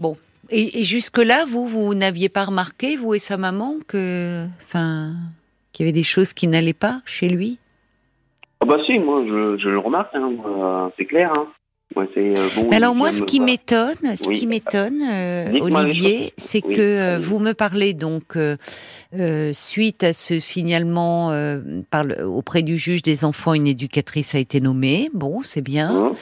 Bon. 0.00 0.12
Euh, 0.12 0.14
et, 0.50 0.84
jusque-là, 0.84 1.44
vous, 1.44 1.66
vous 1.66 1.94
n'aviez 1.94 2.30
pas 2.30 2.46
remarqué, 2.46 2.96
vous 2.96 3.12
et 3.12 3.18
sa 3.18 3.36
maman, 3.36 3.74
que, 3.86 4.46
enfin, 4.62 5.12
qu'il 5.72 5.84
y 5.84 5.88
avait 5.88 5.92
des 5.92 6.02
choses 6.02 6.32
qui 6.32 6.48
n'allaient 6.48 6.72
pas 6.72 7.02
chez 7.04 7.28
lui? 7.28 7.58
Ah 8.60 8.64
bah 8.64 8.78
si, 8.86 8.98
moi 8.98 9.22
je, 9.26 9.68
le 9.68 9.78
remarque, 9.78 10.14
hein, 10.14 10.90
c'est 10.96 11.04
clair. 11.04 11.30
Hein. 11.36 11.46
Euh, 11.98 12.34
alors 12.72 12.94
moi, 12.94 13.12
ce 13.12 13.22
qui 13.22 13.40
m'étonne, 13.40 13.96
ce 14.16 14.30
qui 14.30 14.46
m'étonne, 14.46 15.00
euh, 15.02 15.58
Olivier, 15.60 16.32
c'est 16.36 16.60
que 16.60 16.68
euh, 16.78 17.18
vous 17.20 17.38
me 17.38 17.52
parlez 17.52 17.94
donc 17.94 18.38
suite 19.52 20.04
à 20.04 20.12
ce 20.12 20.40
signalement 20.40 21.32
par 21.90 22.04
auprès 22.24 22.62
du 22.62 22.78
juge 22.78 23.02
des 23.02 23.24
enfants, 23.24 23.54
une 23.54 23.66
éducatrice 23.66 24.34
a 24.34 24.38
été 24.38 24.60
nommée. 24.60 25.10
Bon, 25.12 25.42
c'est 25.42 25.60
bien. 25.60 26.10
Mmh. 26.10 26.12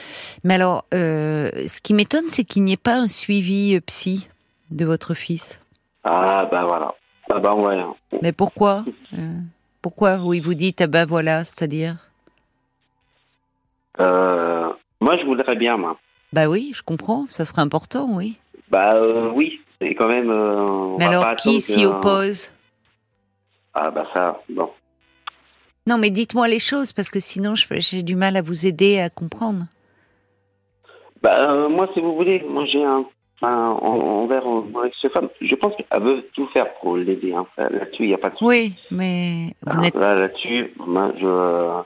Mais 0.43 0.53
alors, 0.55 0.85
ce 0.91 1.81
qui 1.81 1.93
m'étonne, 1.93 2.25
c'est 2.29 2.43
qu'il 2.43 2.63
n'y 2.63 2.73
ait 2.73 2.77
pas 2.77 2.97
un 2.97 3.07
suivi 3.07 3.79
psy 3.81 4.27
de 4.71 4.85
votre 4.85 5.13
fils. 5.13 5.59
Ah 6.03 6.47
bah 6.51 6.65
voilà. 6.65 6.93
Ah 7.29 7.39
bah 7.39 7.53
ouais. 7.55 7.77
Mais 8.21 8.31
pourquoi 8.31 8.85
Pourquoi 9.81 10.19
oui, 10.23 10.39
vous 10.39 10.53
dites 10.53 10.81
ah 10.81 10.87
bah 10.87 11.05
voilà, 11.05 11.43
c'est-à-dire? 11.43 11.97
Moi, 15.07 15.15
je 15.17 15.25
voudrais 15.25 15.55
bien, 15.55 15.77
moi. 15.77 15.97
Bah 16.33 16.49
oui, 16.49 16.73
je 16.75 16.83
comprends, 16.83 17.27
ça 17.27 17.45
serait 17.45 17.61
important, 17.61 18.09
oui. 18.11 18.35
Bah 18.69 18.95
euh, 18.95 19.31
oui, 19.33 19.61
c'est 19.79 19.95
quand 19.95 20.09
même. 20.09 20.29
Euh, 20.29 20.97
mais 20.99 21.05
alors, 21.05 21.33
qui 21.37 21.61
s'y 21.61 21.85
oppose? 21.85 22.51
Ah 23.73 23.89
bah 23.89 24.05
ça, 24.13 24.41
bon. 24.49 24.69
Non, 25.85 25.97
mais 25.97 26.09
dites-moi 26.09 26.49
les 26.49 26.59
choses, 26.59 26.91
parce 26.91 27.09
que 27.09 27.21
sinon, 27.21 27.53
j'ai 27.55 28.03
du 28.03 28.17
mal 28.17 28.35
à 28.35 28.41
vous 28.41 28.65
aider 28.65 28.99
à 28.99 29.09
comprendre. 29.09 29.67
Bah, 31.21 31.35
euh, 31.37 31.69
moi, 31.69 31.87
si 31.93 32.01
vous 32.01 32.13
voulez, 32.13 32.43
moi, 32.49 32.65
j'ai 32.65 32.83
un. 32.83 33.05
Enfin, 33.39 33.77
envers 33.81 34.43
mon 34.45 34.83
ex-femme, 34.83 35.29
je 35.39 35.55
pense 35.55 35.73
qu'elle 35.77 36.01
veut 36.01 36.27
tout 36.33 36.47
faire 36.47 36.73
pour 36.81 36.97
l'aider. 36.97 37.33
Hein. 37.33 37.45
Là-dessus, 37.57 38.03
il 38.03 38.07
n'y 38.07 38.13
a 38.13 38.17
pas 38.17 38.31
de 38.31 38.35
Oui, 38.41 38.73
mais. 38.91 39.53
Vous 39.65 39.79
ah, 39.95 39.99
là, 39.99 40.15
là-dessus, 40.15 40.73
moi, 40.85 41.13
je. 41.17 41.81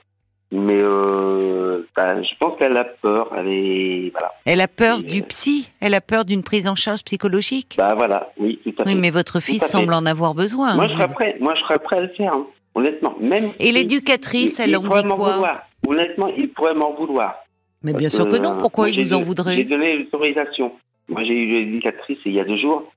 Mais 0.53 0.81
euh, 0.81 1.88
bah, 1.96 2.22
je 2.22 2.29
pense 2.38 2.58
qu'elle 2.60 2.75
a 2.75 2.84
peur. 2.84 3.31
Elle 3.38 3.48
est 3.48 4.12
voilà. 4.12 4.34
Elle 4.46 4.60
a 4.60 4.67
peur 4.67 5.00
du 5.00 5.24
psy. 5.24 5.70
Elle 5.79 5.93
a 5.93 6.01
peur 6.01 6.25
d'une 6.25 6.43
prise 6.43 6.67
en 6.67 6.75
charge 6.75 7.03
psychologique. 7.03 7.75
Bah 7.77 7.93
voilà, 7.96 8.31
oui, 8.38 8.60
tout 8.63 8.74
à 8.79 8.84
fait. 8.84 8.89
Oui, 8.89 8.96
mais 8.96 9.12
votre 9.12 9.39
fils 9.39 9.63
semble 9.65 9.93
en 9.93 10.05
avoir 10.05 10.34
besoin. 10.34 10.75
Moi, 10.75 10.88
je 10.89 10.93
serais 10.93 11.08
prêt. 11.08 11.38
Moi, 11.39 11.55
je 11.55 11.62
serais 11.62 11.79
prêt 11.79 11.98
à 11.98 12.01
le 12.01 12.10
faire. 12.10 12.34
Hein, 12.34 12.48
honnêtement, 12.75 13.15
même. 13.22 13.51
Et 13.60 13.72
l'éducatrice, 13.72 14.60
elle 14.60 14.75
en 14.75 14.81
dit 14.81 14.88
quoi 14.88 15.01
vouloir. 15.01 15.62
Honnêtement, 15.88 16.27
il 16.38 16.50
pourrait 16.50 16.75
m'en 16.75 16.93
vouloir. 16.93 17.36
Mais 17.84 17.93
bien 17.93 18.10
sûr 18.10 18.27
que, 18.27 18.36
non. 18.36 18.58
Pourquoi 18.60 18.89
il 18.89 19.01
vous 19.01 19.13
en 19.13 19.22
voudrait 19.22 19.55
J'ai 19.55 19.63
donné 19.63 19.98
l'autorisation. 19.98 20.74
Moi, 21.08 21.24
j'ai 21.24 21.34
eu 21.34 21.65
l'éducatrice 21.65 22.20
il 22.25 22.34
y 22.34 22.39
a 22.39 22.43
deux 22.43 22.58
jours. 22.58 22.91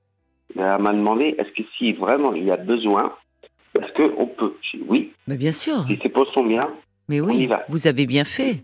Elle 0.57 0.63
m'a 0.79 0.93
demandé 0.93 1.35
est-ce 1.37 1.49
que 1.51 1.67
si 1.77 1.93
vraiment 1.93 2.33
il 2.33 2.43
y 2.45 2.51
a 2.51 2.57
besoin, 2.57 3.13
est-ce 3.79 3.93
qu'on 3.93 4.27
peut? 4.27 4.55
Oui. 4.87 5.11
Mais 5.27 5.37
bien 5.37 5.51
sûr. 5.51 5.85
Si 5.87 5.99
c'est 6.01 6.09
pour 6.09 6.27
son 6.33 6.43
bien, 6.43 6.69
mais 7.07 7.19
oui, 7.21 7.49
vous 7.69 7.87
avez 7.87 8.05
bien 8.05 8.23
fait. 8.23 8.61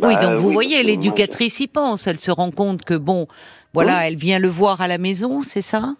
oui, 0.00 0.14
donc 0.14 0.30
bah 0.30 0.36
vous 0.36 0.52
voyez, 0.52 0.82
l'éducatrice 0.82 1.60
y 1.60 1.66
pense. 1.66 2.06
Elle 2.06 2.20
se 2.20 2.30
rend 2.30 2.50
compte 2.50 2.82
que 2.84 2.94
bon, 2.94 3.26
voilà, 3.74 4.08
elle 4.08 4.16
vient 4.16 4.38
le 4.38 4.48
voir 4.48 4.80
à 4.80 4.88
la 4.88 4.98
maison, 4.98 5.42
c'est 5.42 5.62
ça? 5.62 5.94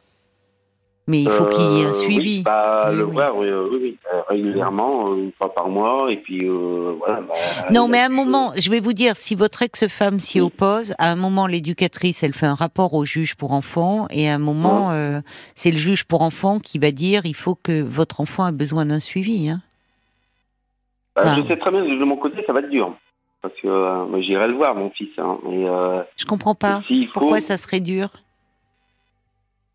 Mais 1.10 1.22
il 1.22 1.30
faut 1.30 1.46
qu'il 1.46 1.64
y 1.64 1.80
ait 1.80 1.84
un 1.86 1.88
euh, 1.88 1.92
suivi. 1.92 2.36
Oui, 2.36 2.42
bah, 2.42 2.90
le 2.92 3.02
voir, 3.02 3.36
oui, 3.36 3.48
oui, 3.50 3.98
euh, 4.14 4.20
régulièrement, 4.28 5.12
une 5.16 5.32
fois 5.32 5.52
par 5.52 5.68
mois, 5.68 6.06
et 6.08 6.18
puis 6.18 6.46
euh, 6.46 6.94
voilà. 6.98 7.22
Bah, 7.22 7.34
non, 7.72 7.88
mais 7.88 7.98
à 7.98 8.06
un 8.06 8.10
moment, 8.10 8.52
je 8.56 8.70
vais 8.70 8.78
vous 8.78 8.92
dire, 8.92 9.16
si 9.16 9.34
votre 9.34 9.62
ex-femme 9.62 10.20
s'y 10.20 10.40
oppose, 10.40 10.94
à 10.98 11.10
un 11.10 11.16
moment, 11.16 11.48
l'éducatrice, 11.48 12.22
elle 12.22 12.32
fait 12.32 12.46
un 12.46 12.54
rapport 12.54 12.94
au 12.94 13.04
juge 13.04 13.34
pour 13.34 13.50
enfants, 13.50 14.06
et 14.10 14.30
à 14.30 14.34
un 14.34 14.38
moment, 14.38 14.92
c'est 15.56 15.72
le 15.72 15.78
juge 15.78 16.04
pour 16.04 16.22
enfants 16.22 16.60
qui 16.60 16.78
va 16.78 16.92
dire, 16.92 17.22
il 17.24 17.34
faut 17.34 17.56
que 17.56 17.82
votre 17.82 18.20
enfant 18.20 18.46
ait 18.46 18.52
besoin 18.52 18.86
d'un 18.86 19.00
suivi. 19.00 19.48
Hein. 19.48 19.62
Bah, 21.16 21.34
je 21.36 21.46
sais 21.46 21.56
très 21.56 21.70
bien, 21.70 21.82
de 21.82 22.04
mon 22.04 22.16
côté, 22.16 22.42
ça 22.46 22.52
va 22.52 22.60
être 22.60 22.70
dur. 22.70 22.94
Parce 23.42 23.54
que 23.62 23.68
moi, 24.06 24.20
j'irai 24.20 24.48
le 24.48 24.54
voir, 24.54 24.74
mon 24.74 24.90
fils. 24.90 25.10
Hein, 25.18 25.38
et, 25.50 25.66
je 26.16 26.24
comprends 26.26 26.54
pas. 26.54 26.82
Pourquoi 27.12 27.40
ça 27.40 27.56
serait 27.56 27.80
dur? 27.80 28.10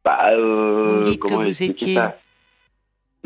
Bah, 0.06 0.30
euh, 0.30 0.98
vous 0.98 1.10
dites 1.10 1.20
que 1.20 1.34
vous 1.34 1.64
étiez. 1.64 1.98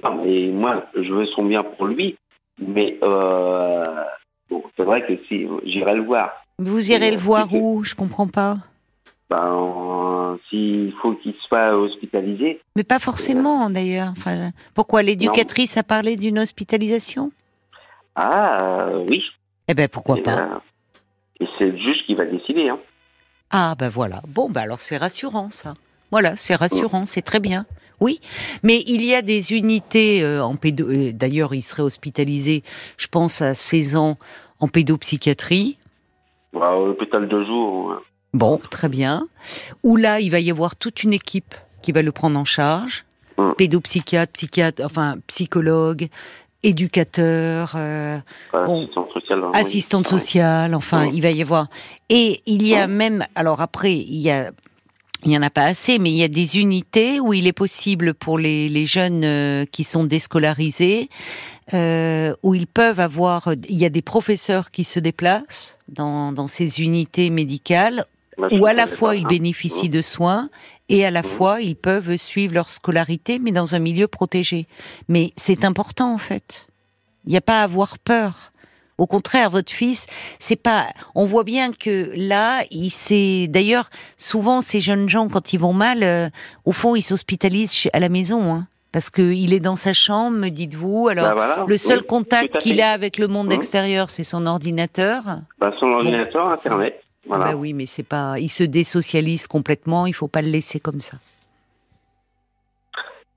Non, 0.02 0.24
mais 0.24 0.48
moi, 0.48 0.86
je 0.96 1.14
veux 1.14 1.26
son 1.36 1.44
bien 1.44 1.62
pour 1.62 1.88
lui, 1.88 2.18
mais 2.58 2.98
euh, 3.04 4.04
bon, 4.50 4.64
c'est 4.78 4.84
vrai 4.84 5.06
que 5.06 5.14
si 5.28 5.46
j'irai 5.66 5.96
le 5.96 6.04
voir. 6.04 6.32
Vous 6.58 6.90
irez 6.90 7.12
le 7.12 7.18
euh, 7.18 7.20
voir 7.20 7.54
où? 7.54 7.84
Je 7.84 7.96
comprends 7.96 8.28
pas. 8.28 8.58
Ben, 9.30 10.38
s'il 10.50 10.94
faut 11.02 11.14
qu'il 11.16 11.36
soit 11.48 11.76
hospitalisé. 11.76 12.62
Mais 12.78 12.86
pas 12.86 13.00
forcément, 13.00 13.70
d'ailleurs. 13.70 14.14
Enfin, 14.18 14.52
pourquoi 14.74 15.04
l'éducatrice 15.04 15.76
a 15.76 15.84
parlé 15.84 16.16
d'une 16.16 16.40
hospitalisation? 16.40 17.32
Ah, 18.22 18.90
oui. 19.08 19.24
Eh 19.70 19.74
ben, 19.74 19.88
pourquoi 19.88 20.18
pas 20.18 20.62
Et 21.40 21.46
c'est 21.58 21.68
le 21.68 21.78
juge 21.78 22.06
qui 22.06 22.16
va 22.16 22.26
décider. 22.26 22.68
Hein. 22.68 22.80
Ah, 23.50 23.76
ben 23.80 23.88
voilà. 23.88 24.22
Bon, 24.28 24.50
ben 24.50 24.62
alors 24.62 24.82
c'est 24.82 24.98
rassurant, 24.98 25.50
ça. 25.52 25.74
Voilà, 26.12 26.36
c'est 26.36 26.56
rassurant, 26.56 27.06
c'est 27.06 27.22
très 27.22 27.40
bien. 27.40 27.66
Oui, 28.02 28.20
mais 28.62 28.84
il 28.88 29.06
y 29.06 29.16
a 29.16 29.22
des 29.22 29.54
unités 29.54 30.22
euh, 30.24 30.44
en 30.44 30.58
pédo. 30.58 30.90
Euh, 30.90 31.12
d'ailleurs, 31.14 31.54
il 31.54 31.62
serait 31.62 31.84
hospitalisé, 31.84 32.64
je 32.98 33.08
pense, 33.08 33.42
à 33.42 33.54
16 33.54 33.96
ans 33.96 34.18
en 34.60 34.68
pédopsychiatrie. 34.68 35.78
Bah, 36.52 36.76
hôpital 36.76 37.28
de 37.28 37.46
jour. 37.46 38.02
Bon, 38.34 38.60
très 38.70 38.90
bien. 38.90 39.28
Où 39.84 39.96
là, 39.96 40.20
il 40.20 40.30
va 40.30 40.42
y 40.42 40.52
avoir 40.52 40.76
toute 40.76 41.04
une 41.04 41.14
équipe 41.14 41.56
qui 41.82 41.94
va 41.94 42.02
le 42.02 42.12
prendre 42.12 42.38
en 42.38 42.46
charge. 42.46 43.06
Hum. 43.38 43.54
Pédopsychiatre, 43.58 44.34
psychiatre, 44.34 44.82
enfin 44.84 45.16
psychologue, 45.28 46.10
éducateur, 46.64 47.74
euh, 47.76 48.20
assistante 49.54 50.08
sociale, 50.08 50.76
enfin, 50.76 51.06
il 51.06 51.22
va 51.22 51.32
y 51.32 51.42
avoir. 51.42 51.68
Et 52.10 52.42
il 52.46 52.68
y 52.68 52.76
a 52.76 52.88
même, 52.88 53.26
alors 53.36 53.62
après, 53.62 53.94
il 53.94 54.20
y 54.20 54.30
a 54.30 54.52
il 55.24 55.30
n'y 55.30 55.38
en 55.38 55.42
a 55.42 55.50
pas 55.50 55.66
assez, 55.66 56.00
mais 56.00 56.12
il 56.12 56.16
y 56.16 56.24
a 56.24 56.30
des 56.30 56.60
unités 56.60 57.20
où 57.20 57.34
il 57.34 57.46
est 57.46 57.54
possible 57.54 58.14
pour 58.14 58.38
les, 58.38 58.70
les 58.70 58.86
jeunes 58.86 59.26
euh, 59.26 59.66
qui 59.66 59.84
sont 59.84 60.06
déscolarisés, 60.06 61.10
euh, 61.74 62.34
où 62.42 62.56
ils 62.56 62.68
peuvent 62.68 63.02
avoir, 63.02 63.50
il 63.68 63.78
y 63.78 63.86
a 63.86 63.90
des 63.90 64.02
professeurs 64.02 64.72
qui 64.72 64.86
se 64.86 65.00
déplacent 65.00 65.78
dans, 65.90 66.32
dans 66.32 66.48
ces 66.48 66.82
unités 66.82 67.30
médicales, 67.30 68.06
où 68.52 68.66
à 68.66 68.72
la 68.72 68.88
fois 68.88 69.18
ils 69.18 69.28
bénéficient 69.28 69.90
de 69.90 70.02
soins 70.02 70.50
et 70.90 71.06
à 71.06 71.12
la 71.12 71.24
fois 71.24 71.62
ils 71.62 71.76
peuvent 71.76 72.18
suivre 72.18 72.54
leur 72.54 72.70
scolarité, 72.70 73.40
mais 73.40 73.52
dans 73.52 73.76
un 73.76 73.80
milieu 73.80 74.08
protégé. 74.08 74.68
Mais 75.08 75.32
c'est 75.38 75.64
important 75.64 76.14
en 76.14 76.18
fait. 76.18 76.68
Il 77.26 77.32
n'y 77.32 77.38
a 77.38 77.42
pas 77.42 77.62
à 77.62 77.64
avoir 77.64 78.00
peur. 78.00 78.52
Au 78.98 79.08
contraire, 79.08 79.50
votre 79.50 79.72
fils, 79.72 80.08
c'est 80.40 80.62
pas. 80.62 80.88
On 81.16 81.24
voit 81.24 81.46
bien 81.46 81.72
que 81.72 82.12
là, 82.16 82.64
il 82.70 82.90
s'est. 82.90 83.48
D'ailleurs, 83.48 83.90
souvent 84.18 84.60
ces 84.60 84.82
jeunes 84.82 85.08
gens, 85.08 85.30
quand 85.30 85.54
ils 85.54 85.60
vont 85.60 85.72
mal, 85.72 86.04
euh, 86.04 86.30
au 86.66 86.74
fond, 86.74 86.96
ils 86.96 87.02
s'hospitalisent 87.02 87.88
à 87.94 88.00
la 88.00 88.10
maison. 88.10 88.54
Hein, 88.54 88.68
parce 88.92 89.10
qu'il 89.10 89.54
est 89.54 89.60
dans 89.62 89.78
sa 89.78 89.94
chambre, 89.94 90.38
me 90.38 90.50
dites-vous. 90.50 91.08
Alors, 91.08 91.34
bah 91.36 91.64
le 91.66 91.78
seul 91.78 92.04
contact 92.04 92.58
qu'il 92.58 92.82
a 92.82 92.92
avec 92.92 93.18
le 93.18 93.28
monde 93.28 93.50
mmh. 93.50 93.54
extérieur, 93.54 94.10
c'est 94.10 94.26
son 94.26 94.46
ordinateur. 94.46 95.24
Bah, 95.60 95.72
son 95.80 95.88
ordinateur, 95.92 96.50
Internet. 96.50 97.02
Voilà. 97.30 97.46
Bah 97.46 97.56
oui, 97.56 97.74
mais 97.74 97.86
c'est 97.86 98.04
pas. 98.04 98.40
Il 98.40 98.50
se 98.50 98.64
désocialise 98.64 99.46
complètement. 99.46 100.08
Il 100.08 100.14
faut 100.14 100.28
pas 100.28 100.42
le 100.42 100.50
laisser 100.50 100.80
comme 100.80 101.00
ça. 101.00 101.18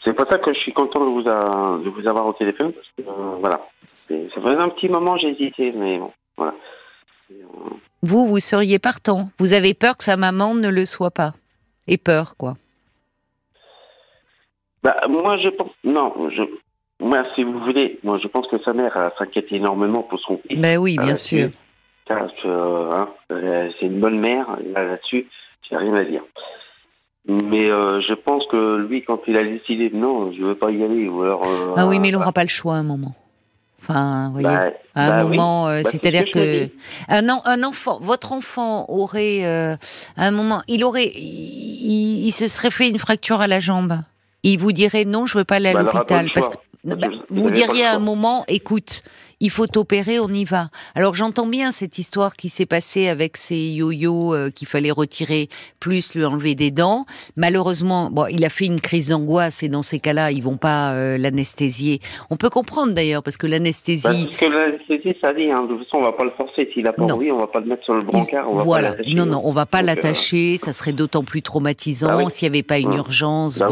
C'est 0.03 0.15
pour 0.15 0.27
ça 0.29 0.39
que 0.39 0.53
je 0.53 0.59
suis 0.59 0.73
content 0.73 1.01
de 1.01 1.11
vous, 1.11 1.23
de 1.23 1.89
vous 1.91 2.09
avoir 2.09 2.27
au 2.27 2.33
téléphone, 2.33 2.73
parce 2.73 2.89
que 2.97 3.03
euh, 3.03 3.37
voilà, 3.39 3.61
ça 4.09 4.41
faisait 4.41 4.57
un 4.57 4.71
petit 4.71 4.89
moment, 4.89 5.17
j'ai 5.17 5.29
hésité, 5.29 5.71
mais 5.73 5.99
bon, 5.99 6.11
voilà. 6.37 6.55
Vous, 8.03 8.27
vous 8.27 8.41
seriez 8.41 8.79
partant. 8.79 9.29
Vous 9.39 9.53
avez 9.53 9.75
peur 9.75 9.97
que 9.97 10.05
sa 10.05 10.17
maman 10.17 10.55
ne 10.55 10.69
le 10.69 10.87
soit 10.87 11.13
pas. 11.13 11.35
Et 11.87 11.99
peur, 11.99 12.35
quoi. 12.37 12.55
Bah, 14.83 14.97
moi, 15.09 15.37
je 15.39 15.51
pense. 15.51 15.71
Non, 15.85 16.13
je. 16.31 16.43
Moi, 16.99 17.25
si 17.35 17.45
vous 17.45 17.59
voulez, 17.61 18.01
moi, 18.03 18.19
je 18.23 18.29
pense 18.29 18.47
que 18.49 18.59
sa 18.63 18.73
mère 18.73 19.13
s'inquiète 19.19 19.51
énormément 19.51 20.03
pour 20.03 20.19
son 20.21 20.41
fils. 20.49 20.61
Ben 20.61 20.79
oui, 20.79 20.97
bien 20.99 21.17
sûr. 21.17 21.51
Euh, 22.45 22.91
hein, 22.93 23.09
euh, 23.31 23.69
c'est 23.79 23.87
une 23.87 24.01
bonne 24.01 24.19
mère, 24.19 24.47
là-dessus, 24.75 25.27
j'ai 25.69 25.77
rien 25.77 25.95
à 25.95 26.05
dire. 26.05 26.23
Mais 27.27 27.71
euh, 27.71 28.01
je 28.01 28.15
pense 28.15 28.45
que 28.51 28.77
lui, 28.77 29.05
quand 29.05 29.21
il 29.29 29.37
a 29.37 29.45
décidé 29.45 29.91
non, 29.95 30.33
je 30.33 30.43
veux 30.43 30.55
pas 30.57 30.71
y 30.71 30.83
aller, 30.83 31.09
ou 31.09 31.23
alors. 31.23 31.43
ah 31.77 31.87
oui, 31.87 31.99
mais 31.99 32.09
il 32.09 32.13
n'aura 32.13 32.33
pas 32.33 32.43
le 32.43 32.49
choix 32.49 32.75
à 32.75 32.79
un 32.79 32.83
moment. 32.83 33.15
Enfin, 33.81 34.27
vous 34.27 34.41
voyez, 34.41 34.47
bah, 34.47 34.71
à 34.95 35.07
un 35.07 35.11
bah 35.11 35.25
moment, 35.25 35.69
euh, 35.69 35.83
bah, 35.83 35.91
c'est-à-dire 35.91 36.25
que, 36.33 36.69
un, 37.09 37.29
un, 37.29 37.63
enfant, 37.65 37.99
votre 38.01 38.33
enfant 38.33 38.87
aurait, 38.89 39.45
à 39.45 39.77
un 40.17 40.31
moment, 40.31 40.63
il 40.69 40.85
aurait, 40.85 41.13
il, 41.15 42.31
se 42.33 42.49
serait 42.49 42.71
fait 42.71 42.89
une 42.89 42.99
fracture 42.99 43.41
à 43.41 43.47
la 43.47 43.61
jambe. 43.61 43.99
Il 44.45 44.59
vous 44.59 44.73
dirait 44.73 45.05
non, 45.05 45.27
je 45.27 45.39
veux 45.39 45.45
pas 45.45 45.57
aller 45.57 45.69
à 45.69 45.75
l'hôpital 45.75 46.27
parce 46.35 46.49
que 46.49 46.57
vous 47.31 47.51
diriez 47.51 47.87
à 47.87 47.95
un 47.95 48.01
moment, 48.01 48.45
écoute, 48.49 49.03
il 49.43 49.51
faut 49.51 49.77
opérer, 49.77 50.21
on 50.21 50.29
y 50.29 50.45
va. 50.45 50.69
Alors 50.95 51.17
j'entends 51.17 51.49
bien 51.49 51.73
cette 51.73 51.99
histoire 51.99 52.35
qui 52.35 52.49
s'est 52.49 52.65
passée 52.65 53.09
avec 53.09 53.37
ces 53.37 53.57
yo-yo 53.57 54.35
euh, 54.35 54.51
qu'il 54.51 54.69
fallait 54.69 54.93
retirer, 54.93 55.49
plus 55.81 56.15
lui 56.15 56.25
enlever 56.25 56.55
des 56.55 56.71
dents. 56.71 57.07
Malheureusement, 57.37 58.09
bon, 58.09 58.27
il 58.27 58.45
a 58.45 58.49
fait 58.49 58.67
une 58.67 58.81
crise 58.81 59.09
d'angoisse 59.09 59.65
et 59.65 59.69
dans 59.69 59.83
ces 59.83 59.99
cas-là, 59.99 60.31
ils 60.31 60.45
vont 60.45 60.59
pas 60.59 60.93
euh, 60.93 61.19
l'anesthésier. 61.19 62.01
On 62.31 62.37
peut 62.37 62.51
comprendre 62.51 62.93
d'ailleurs 62.93 63.25
parce 63.25 63.37
que 63.37 63.49
l'anesthésie. 63.49 64.03
Bah, 64.05 64.13
parce 64.27 64.37
que 64.37 64.47
l'anesthésie, 64.47 65.17
ça 65.21 65.35
dit, 65.35 65.51
hein, 65.51 65.65
de 65.65 65.75
toute 65.75 65.87
façon, 65.87 65.97
on 65.97 66.03
va 66.03 66.13
pas 66.13 66.25
le 66.25 66.31
forcer. 66.31 66.71
S'il 66.73 66.87
a 66.87 66.93
pas 66.93 67.03
envie, 67.03 67.33
on 67.33 67.39
va 67.39 67.49
pas 67.49 67.59
le 67.59 67.67
mettre 67.67 67.83
sur 67.83 67.95
le 67.95 68.03
brancard. 68.03 68.49
On 68.49 68.59
va 68.59 68.63
voilà. 68.63 68.93
Pas 68.93 69.03
non, 69.09 69.27
non, 69.27 69.41
on 69.45 69.53
va 69.53 69.67
pas 69.67 69.81
euh, 69.81 69.87
l'attacher. 69.87 70.57
Ça 70.57 70.73
serait 70.73 70.93
d'autant 70.93 71.25
plus 71.25 71.43
traumatisant 71.43 72.17
bah 72.17 72.31
s'il 72.31 72.49
n'y 72.49 72.57
avait 72.59 72.63
pas 72.63 72.79
une 72.79 72.93
urgence. 72.93 73.59
Bah 73.59 73.71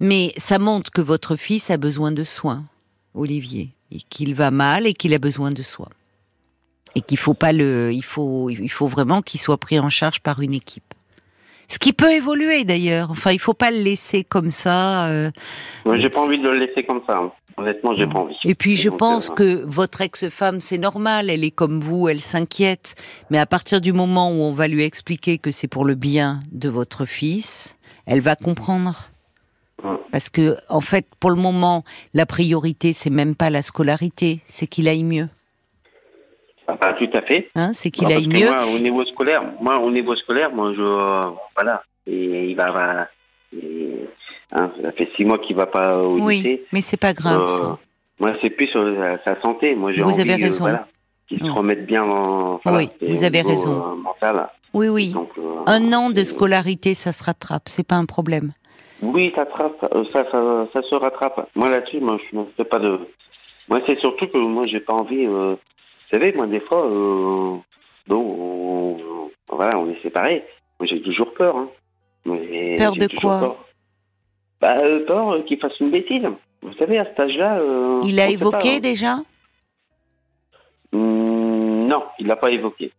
Mais 0.00 0.32
ça 0.38 0.58
montre 0.58 0.90
que 0.90 1.00
votre 1.00 1.36
fils 1.36 1.70
a 1.70 1.76
besoin 1.76 2.10
de 2.10 2.24
soins, 2.24 2.64
Olivier 3.14 3.68
et 3.90 4.00
qu'il 4.08 4.34
va 4.34 4.50
mal 4.50 4.86
et 4.86 4.94
qu'il 4.94 5.14
a 5.14 5.18
besoin 5.18 5.50
de 5.50 5.62
soi. 5.62 5.88
Et 6.94 7.00
qu'il 7.00 7.18
faut 7.18 7.34
pas 7.34 7.52
le, 7.52 7.92
il 7.92 8.04
faut, 8.04 8.50
il 8.50 8.70
faut 8.70 8.88
vraiment 8.88 9.22
qu'il 9.22 9.40
soit 9.40 9.58
pris 9.58 9.78
en 9.78 9.90
charge 9.90 10.20
par 10.20 10.40
une 10.40 10.54
équipe. 10.54 10.94
Ce 11.68 11.78
qui 11.78 11.92
peut 11.92 12.12
évoluer 12.12 12.64
d'ailleurs. 12.64 13.10
Enfin, 13.10 13.30
il 13.30 13.38
faut 13.38 13.54
pas 13.54 13.70
le 13.70 13.78
laisser 13.78 14.24
comme 14.24 14.50
ça. 14.50 15.06
Euh, 15.06 15.30
Moi, 15.84 15.96
j'ai 15.96 16.08
pas 16.08 16.20
envie 16.20 16.38
de 16.38 16.48
le 16.48 16.58
laisser 16.58 16.82
comme 16.84 17.02
ça. 17.06 17.18
Hein. 17.18 17.32
Honnêtement, 17.58 17.94
j'ai 17.96 18.06
pas 18.06 18.20
envie. 18.20 18.36
Et 18.44 18.54
puis, 18.54 18.76
je 18.76 18.88
pense 18.88 19.30
euh, 19.30 19.34
que 19.34 19.64
votre 19.66 20.00
ex-femme, 20.00 20.60
c'est 20.60 20.78
normal. 20.78 21.28
Elle 21.28 21.44
est 21.44 21.50
comme 21.50 21.80
vous, 21.80 22.08
elle 22.08 22.22
s'inquiète. 22.22 22.94
Mais 23.30 23.38
à 23.38 23.46
partir 23.46 23.80
du 23.80 23.92
moment 23.92 24.30
où 24.30 24.42
on 24.42 24.52
va 24.52 24.66
lui 24.66 24.82
expliquer 24.82 25.38
que 25.38 25.50
c'est 25.50 25.68
pour 25.68 25.84
le 25.84 25.94
bien 25.94 26.40
de 26.52 26.68
votre 26.68 27.04
fils, 27.04 27.76
elle 28.06 28.20
va 28.20 28.34
comprendre. 28.34 29.10
Parce 30.18 30.30
que, 30.30 30.56
en 30.68 30.80
fait, 30.80 31.06
pour 31.20 31.30
le 31.30 31.36
moment, 31.36 31.84
la 32.12 32.26
priorité, 32.26 32.92
c'est 32.92 33.08
même 33.08 33.36
pas 33.36 33.50
la 33.50 33.62
scolarité, 33.62 34.40
c'est 34.46 34.66
qu'il 34.66 34.88
aille 34.88 35.04
mieux. 35.04 35.28
Ah, 36.66 36.76
bah, 36.80 36.96
tout 36.98 37.08
à 37.14 37.22
fait. 37.22 37.48
Hein, 37.54 37.72
c'est 37.72 37.92
qu'il 37.92 38.12
aille 38.12 38.26
mieux. 38.26 38.50
Moi, 38.50 38.66
au 38.74 38.80
niveau 38.80 39.04
scolaire, 39.04 39.44
moi, 39.60 39.78
au 39.78 39.92
niveau 39.92 40.16
scolaire, 40.16 40.50
moi, 40.52 40.72
je, 40.76 41.32
voilà, 41.54 41.84
et 42.08 42.50
il 42.50 42.56
va, 42.56 43.06
hein, 44.50 44.72
ça 44.82 44.90
fait 44.90 45.08
six 45.16 45.24
mois 45.24 45.38
qu'il 45.38 45.54
va 45.54 45.66
pas 45.66 45.96
au 45.98 46.18
oui, 46.18 46.38
lycée. 46.38 46.64
mais 46.72 46.80
c'est 46.80 46.96
pas 46.96 47.12
grave. 47.12 47.48
Euh, 47.62 47.74
moi, 48.18 48.34
c'est 48.42 48.50
plus 48.50 48.66
sur 48.66 48.82
sa 49.24 49.40
santé. 49.40 49.76
Moi, 49.76 49.92
j'ai 49.92 50.02
vous 50.02 50.18
avez 50.18 50.32
euh, 50.32 50.46
raison. 50.46 50.66
qu'il 51.28 51.38
se 51.38 51.48
remette 51.48 51.86
bien 51.86 52.02
en. 52.02 52.58
oui, 52.66 52.90
vous 53.02 53.22
avez 53.22 53.42
raison. 53.42 53.92
Euh, 53.92 53.94
mental. 53.94 54.48
Oui, 54.74 54.88
oui. 54.88 55.14
un 55.66 55.92
an 55.92 56.10
de 56.10 56.24
scolarité, 56.24 56.94
ça 56.94 57.12
se 57.12 57.22
rattrape. 57.22 57.68
C'est 57.68 57.86
pas 57.86 57.94
un 57.94 58.04
problème. 58.04 58.50
Oui, 59.02 59.32
ça, 59.34 59.46
euh, 59.62 60.04
ça, 60.12 60.24
ça, 60.30 60.66
ça, 60.72 60.82
se 60.82 60.94
rattrape. 60.94 61.48
Moi 61.54 61.70
là-dessus, 61.70 62.00
moi 62.00 62.18
je 62.30 62.36
ne 62.36 62.44
fais 62.56 62.64
pas 62.64 62.78
de. 62.78 62.98
Moi 63.68 63.80
c'est 63.86 63.98
surtout 64.00 64.26
que 64.26 64.38
moi 64.38 64.66
j'ai 64.66 64.80
pas 64.80 64.94
envie. 64.94 65.24
Euh... 65.24 65.54
Vous 65.54 66.18
savez, 66.18 66.32
moi 66.32 66.46
des 66.46 66.60
fois, 66.60 66.84
euh... 66.86 67.56
on... 68.10 68.96
voilà, 69.48 69.78
on 69.78 69.88
est 69.90 70.02
séparés. 70.02 70.44
Moi 70.80 70.88
j'ai 70.88 71.00
toujours 71.02 71.32
peur. 71.34 71.56
Hein. 71.56 71.68
peur 72.24 72.92
de 72.96 73.20
quoi? 73.20 73.40
peur. 73.40 73.64
Bah, 74.60 74.78
euh, 74.78 75.06
peur 75.06 75.30
euh, 75.30 75.42
qu'il 75.42 75.60
fasse 75.60 75.78
une 75.78 75.90
bêtise. 75.90 76.26
Vous 76.62 76.74
savez, 76.74 76.98
à 76.98 77.04
cet 77.04 77.20
âge-là. 77.20 77.60
il 78.02 78.18
a 78.18 78.28
évoqué 78.28 78.76
hein. 78.76 78.80
déjà? 78.80 79.16
Mmh, 80.92 81.86
Non, 81.86 82.02
il 82.18 82.26
l'a 82.26 82.36
pas 82.36 82.50
évoqué. 82.50 82.90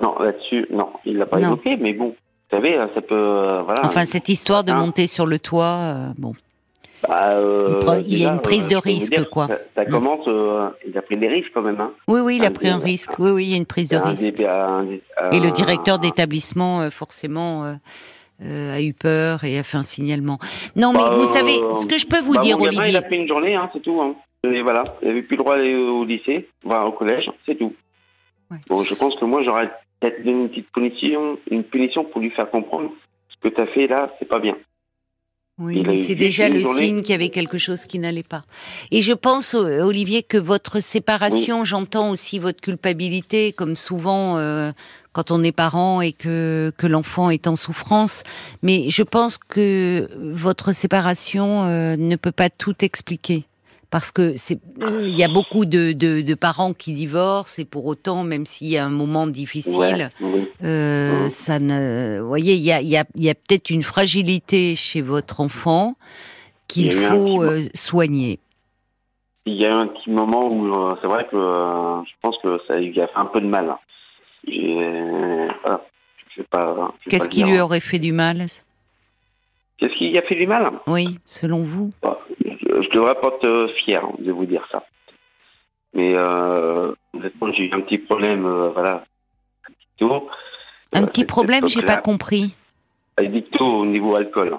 Non, 0.00 0.16
là-dessus, 0.20 0.66
non, 0.70 0.92
il 1.04 1.18
l'a 1.18 1.26
pas 1.26 1.40
évoqué, 1.40 1.76
mais 1.76 1.92
bon, 1.92 2.14
vous 2.52 2.58
savez, 2.58 2.76
ça 2.94 3.00
peut, 3.00 3.62
voilà. 3.64 3.80
Enfin, 3.84 4.04
cette 4.04 4.28
histoire 4.28 4.62
de 4.62 4.72
hein 4.72 4.76
monter 4.76 5.06
sur 5.06 5.26
le 5.26 5.38
toit, 5.38 6.12
bon. 6.18 6.34
Bah, 7.08 7.34
il 8.06 8.18
y 8.18 8.26
a 8.26 8.32
une 8.32 8.40
prise 8.40 8.68
de 8.68 8.76
risque, 8.76 9.24
quoi. 9.30 9.48
Ça, 9.74 9.84
mm. 9.84 9.90
commence, 9.90 10.28
il 10.86 10.96
a 10.96 11.02
pris 11.02 11.16
des 11.16 11.28
risques 11.28 11.50
quand 11.54 11.62
même. 11.62 11.80
Hein. 11.80 11.92
Oui, 12.06 12.20
oui, 12.20 12.36
il 12.36 12.44
a 12.44 12.50
pris 12.50 12.68
un 12.68 12.78
risque. 12.78 13.18
Oui, 13.18 13.30
oui, 13.30 13.44
il 13.46 13.50
y 13.50 13.54
a 13.54 13.56
une 13.56 13.66
prise 13.66 13.88
de 13.88 13.96
risque. 13.96 14.38
Et 15.32 15.40
le 15.40 15.50
directeur 15.50 15.98
d'établissement, 15.98 16.90
forcément, 16.90 17.74
euh, 18.44 18.74
a 18.74 18.80
eu 18.80 18.92
peur 18.92 19.44
et 19.44 19.58
a 19.58 19.62
fait 19.62 19.76
un 19.76 19.82
signalement. 19.82 20.38
Non, 20.74 20.92
mais 20.92 20.98
bah, 20.98 21.14
vous 21.14 21.26
savez, 21.26 21.60
ce 21.76 21.86
que 21.86 21.98
je 21.98 22.06
peux 22.06 22.20
vous 22.20 22.34
bah, 22.34 22.40
dire, 22.40 22.60
Olivier. 22.60 22.88
il 22.88 22.96
a 22.96 23.02
fait 23.02 23.16
une 23.16 23.28
journée, 23.28 23.54
hein, 23.54 23.70
c'est 23.72 23.80
tout. 23.80 24.00
Hein. 24.00 24.14
Et 24.44 24.62
voilà, 24.62 24.82
il 25.02 25.08
n'avait 25.08 25.22
plus 25.22 25.36
le 25.36 25.42
droit 25.42 25.56
d'aller 25.56 25.74
au 25.74 26.04
lycée, 26.04 26.48
au 26.64 26.90
collège, 26.92 27.30
c'est 27.46 27.56
tout. 27.56 27.72
Bon, 28.68 28.82
je 28.82 28.94
pense 28.94 29.14
que 29.16 29.24
moi, 29.24 29.42
j'aurais 29.44 29.70
peut-être 30.02 30.24
une 30.24 30.48
petite 30.48 30.70
punition, 30.72 31.38
une 31.50 31.64
punition 31.64 32.04
pour 32.04 32.20
lui 32.20 32.30
faire 32.30 32.50
comprendre 32.50 32.90
ce 33.28 33.48
que 33.48 33.54
tu 33.54 33.60
as 33.60 33.66
fait 33.66 33.86
là, 33.86 34.12
c'est 34.18 34.28
pas 34.28 34.40
bien. 34.40 34.56
Oui, 35.58 35.84
mais 35.86 35.98
c'est 35.98 36.14
déjà 36.14 36.48
le 36.48 36.64
signe 36.64 37.02
qu'il 37.02 37.10
y 37.10 37.14
avait 37.14 37.28
quelque 37.28 37.58
chose 37.58 37.84
qui 37.84 37.98
n'allait 37.98 38.22
pas. 38.22 38.42
Et 38.90 39.02
je 39.02 39.12
pense, 39.12 39.54
euh, 39.54 39.82
Olivier, 39.82 40.22
que 40.22 40.38
votre 40.38 40.80
séparation, 40.80 41.64
j'entends 41.64 42.10
aussi 42.10 42.38
votre 42.38 42.60
culpabilité, 42.60 43.52
comme 43.52 43.76
souvent 43.76 44.38
euh, 44.38 44.72
quand 45.12 45.30
on 45.30 45.42
est 45.42 45.52
parent 45.52 46.00
et 46.00 46.12
que, 46.12 46.72
que 46.78 46.86
l'enfant 46.86 47.28
est 47.30 47.46
en 47.46 47.54
souffrance. 47.54 48.24
Mais 48.62 48.88
je 48.88 49.02
pense 49.02 49.36
que 49.36 50.08
votre 50.16 50.72
séparation 50.72 51.64
euh, 51.64 51.96
ne 51.96 52.16
peut 52.16 52.32
pas 52.32 52.48
tout 52.48 52.82
expliquer 52.82 53.44
parce 53.92 54.10
que 54.10 54.36
c'est 54.38 54.58
il 54.80 55.16
y 55.16 55.22
a 55.22 55.28
beaucoup 55.28 55.66
de, 55.66 55.92
de, 55.92 56.34
parents 56.34 56.72
qui 56.72 56.94
divorcent 56.94 57.60
et 57.60 57.66
pour 57.66 57.84
autant 57.84 58.24
même 58.24 58.46
s'il 58.46 58.68
y 58.68 58.78
a 58.78 58.84
un 58.84 58.90
moment 58.90 59.26
difficile 59.26 60.08
euh, 60.64 61.28
ça 61.28 61.60
ne 61.60 62.18
vous 62.20 62.26
voyez 62.26 62.54
il 62.54 62.62
y 62.62 62.72
a, 62.72 62.80
y 62.80 62.96
a, 62.96 63.04
y 63.14 63.28
a 63.28 63.34
peut-être 63.34 63.68
une 63.68 63.82
fragilité 63.82 64.74
chez 64.76 65.02
votre 65.02 65.40
enfant 65.40 65.96
qu'il 66.68 66.90
faut 66.90 67.42
euh, 67.42 67.60
soigner. 67.74 68.38
Il 69.44 69.54
y 69.54 69.66
a 69.66 69.76
un 69.76 69.88
petit 69.88 70.10
moment 70.10 70.48
où 70.48 70.72
euh, 70.72 70.94
c'est 71.02 71.08
vrai 71.08 71.26
que 71.30 71.36
je 71.36 72.12
pense 72.22 72.36
que 72.42 72.60
ça 72.66 72.76
lui 72.76 72.98
a 72.98 73.08
fait 73.08 73.16
un 73.16 73.26
peu 73.26 73.42
de 73.42 73.46
mal. 73.46 73.76
Qu'est-ce 77.10 77.28
qui 77.28 77.44
lui 77.44 77.60
aurait 77.60 77.80
fait 77.80 77.98
du 77.98 78.12
mal? 78.12 78.46
Qu'est-ce 79.76 79.94
qui 79.96 80.16
a 80.16 80.22
fait 80.22 80.36
du 80.36 80.46
mal? 80.46 80.70
Oui, 80.86 81.18
selon 81.24 81.62
vous. 81.62 81.92
Bah, 82.02 82.20
je 82.82 82.90
devrais 82.90 83.14
pas 83.14 83.28
être 83.28 83.68
fier 83.84 84.02
de 84.18 84.32
vous 84.32 84.46
dire 84.46 84.66
ça. 84.70 84.84
Mais 85.94 86.14
euh, 86.16 86.92
j'ai 87.54 87.64
eu 87.64 87.72
un 87.72 87.80
petit 87.80 87.98
problème, 87.98 88.46
euh, 88.46 88.70
voilà. 88.70 89.04
Un 90.94 91.04
petit 91.04 91.24
problème, 91.24 91.68
j'ai 91.68 91.82
pas 91.82 91.96
compris. 91.96 92.54
Addicto 93.16 93.64
au 93.64 93.86
niveau 93.86 94.16
alcool. 94.16 94.58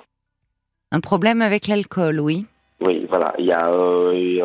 Un 0.92 1.00
problème 1.00 1.42
avec 1.42 1.68
l'alcool, 1.68 2.20
oui. 2.20 2.46
Oui, 2.80 3.06
voilà. 3.10 3.34
Il 3.40 3.46
y 3.46 3.52
a, 3.52 3.68
euh, 3.70 4.14
il, 4.16 4.42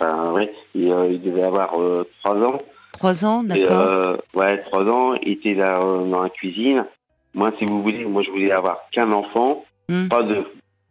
enfin, 0.00 0.32
oui, 0.34 0.48
il, 0.74 1.20
devait 1.22 1.42
avoir 1.42 1.74
trois 2.22 2.36
ans. 2.36 2.62
Trois 2.92 3.24
ans, 3.24 3.42
d'accord. 3.42 4.18
ouais, 4.34 4.62
trois 4.64 4.84
ans. 4.84 5.14
Il 5.22 5.32
était 5.32 5.54
là 5.54 5.78
dans 5.78 6.22
la 6.22 6.30
cuisine. 6.30 6.84
Moi, 7.34 7.50
si 7.58 7.64
vous 7.64 7.82
voulez, 7.82 8.04
moi, 8.04 8.22
je 8.22 8.30
voulais 8.30 8.50
avoir 8.50 8.88
qu'un 8.90 9.12
enfant, 9.12 9.64
hmm. 9.88 10.08
pas 10.08 10.22
deux. 10.22 10.44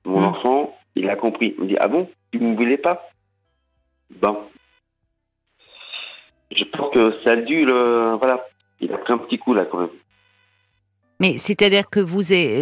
Mon 0.06 0.22
hmm. 0.22 0.25
enfant, 0.25 0.77
il 1.00 1.10
a 1.10 1.15
compris. 1.15 1.56
Il 1.58 1.63
me 1.63 1.68
dit 1.70 1.77
Ah 1.79 1.88
bon 1.88 2.10
Tu 2.32 2.39
ne 2.39 2.50
me 2.51 2.56
voulais 2.56 2.77
pas 2.77 3.10
Bon. 4.22 4.38
Je 6.56 6.63
pense 6.65 6.91
que 6.94 7.13
ça 7.24 7.32
a 7.32 7.36
dû 7.38 7.65
le. 7.65 8.15
Voilà. 8.20 8.46
Il 8.82 8.91
a 8.94 8.98
pris 8.98 9.13
un 9.13 9.18
petit 9.18 9.38
coup 9.38 9.53
là 9.53 9.65
quand 9.65 9.79
même. 9.79 9.89
Mais 11.22 11.38
c'est-à-dire 11.38 11.89
que 11.89 12.00
vous, 12.00 12.22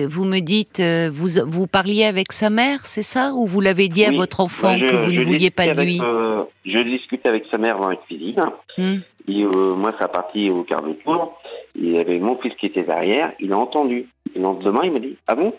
vous 0.10 0.26
me 0.26 0.40
dites, 0.40 0.80
euh, 0.80 1.12
vous, 1.14 1.28
vous 1.46 1.68
parliez 1.68 2.06
avec 2.06 2.32
sa 2.32 2.50
mère, 2.50 2.88
c'est 2.88 3.04
ça? 3.04 3.34
Ou 3.36 3.46
vous 3.46 3.62
l'avez 3.62 3.88
dit 3.88 4.04
à 4.04 4.12
votre 4.12 4.40
enfant 4.40 4.76
que 4.80 4.96
vous 5.06 5.12
ne 5.12 5.22
vouliez 5.22 5.52
pas 5.52 5.68
de 5.68 5.80
lui? 5.80 6.00
euh, 6.02 6.44
Je 6.66 6.80
discutais 6.80 7.30
avec 7.30 7.46
sa 7.52 7.60
mère 7.60 7.78
dans 7.80 7.90
la 7.90 7.98
cuisine. 7.98 8.42
Hmm. 8.80 8.96
Et, 9.28 9.44
euh, 9.44 9.76
moi, 9.76 9.94
ça 10.00 10.08
parti 10.08 10.50
au 10.50 10.64
quart 10.64 10.82
de 10.82 10.94
tour. 10.94 11.40
Il 11.76 11.92
y 11.92 12.00
avait 12.00 12.18
mon 12.18 12.36
fils 12.40 12.56
qui 12.56 12.66
était 12.66 12.82
derrière. 12.82 13.32
Il 13.40 13.54
a 13.54 13.58
entendu. 13.60 14.08
Et 14.34 14.40
le 14.40 14.42
lendemain, 14.44 14.82
il 14.86 14.92
m'a 14.92 15.00
dit 15.00 15.18
Ah 15.28 15.36
bon? 15.36 15.54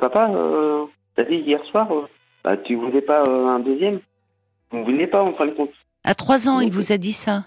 Papa, 0.00 0.30
T'as 1.16 1.24
dit 1.24 1.36
hier 1.36 1.64
soir, 1.66 1.90
euh, 1.92 2.06
bah, 2.42 2.56
tu 2.56 2.74
voulais 2.74 3.02
pas 3.02 3.22
euh, 3.24 3.46
un 3.46 3.60
deuxième 3.60 4.00
Vous 4.70 4.78
ne 4.78 4.84
voulez 4.84 5.06
pas, 5.06 5.22
en 5.22 5.32
fin 5.34 5.46
de 5.46 5.52
compte. 5.52 5.70
À 6.02 6.14
trois 6.14 6.48
ans, 6.48 6.60
il 6.60 6.72
vous 6.72 6.92
a 6.92 6.98
dit 6.98 7.12
ça 7.12 7.44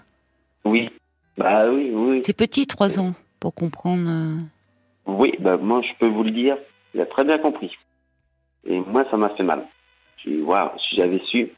Oui. 0.64 0.90
Bah 1.36 1.70
oui, 1.70 1.92
oui. 1.94 2.20
C'est 2.24 2.32
petit, 2.36 2.66
trois 2.66 2.98
ans, 2.98 3.14
pour 3.38 3.54
comprendre. 3.54 4.08
Euh. 4.08 4.36
Oui, 5.06 5.32
bah 5.38 5.56
moi, 5.56 5.82
je 5.82 5.98
peux 5.98 6.08
vous 6.08 6.24
le 6.24 6.30
dire. 6.30 6.56
Il 6.94 7.00
a 7.00 7.06
très 7.06 7.24
bien 7.24 7.38
compris. 7.38 7.70
Et 8.66 8.80
moi, 8.80 9.04
ça 9.10 9.16
m'a 9.16 9.30
fait 9.30 9.42
mal. 9.42 9.64
Je 10.24 10.40
waouh, 10.42 10.70
si 10.78 10.96
j'avais 10.96 11.20
su. 11.30 11.52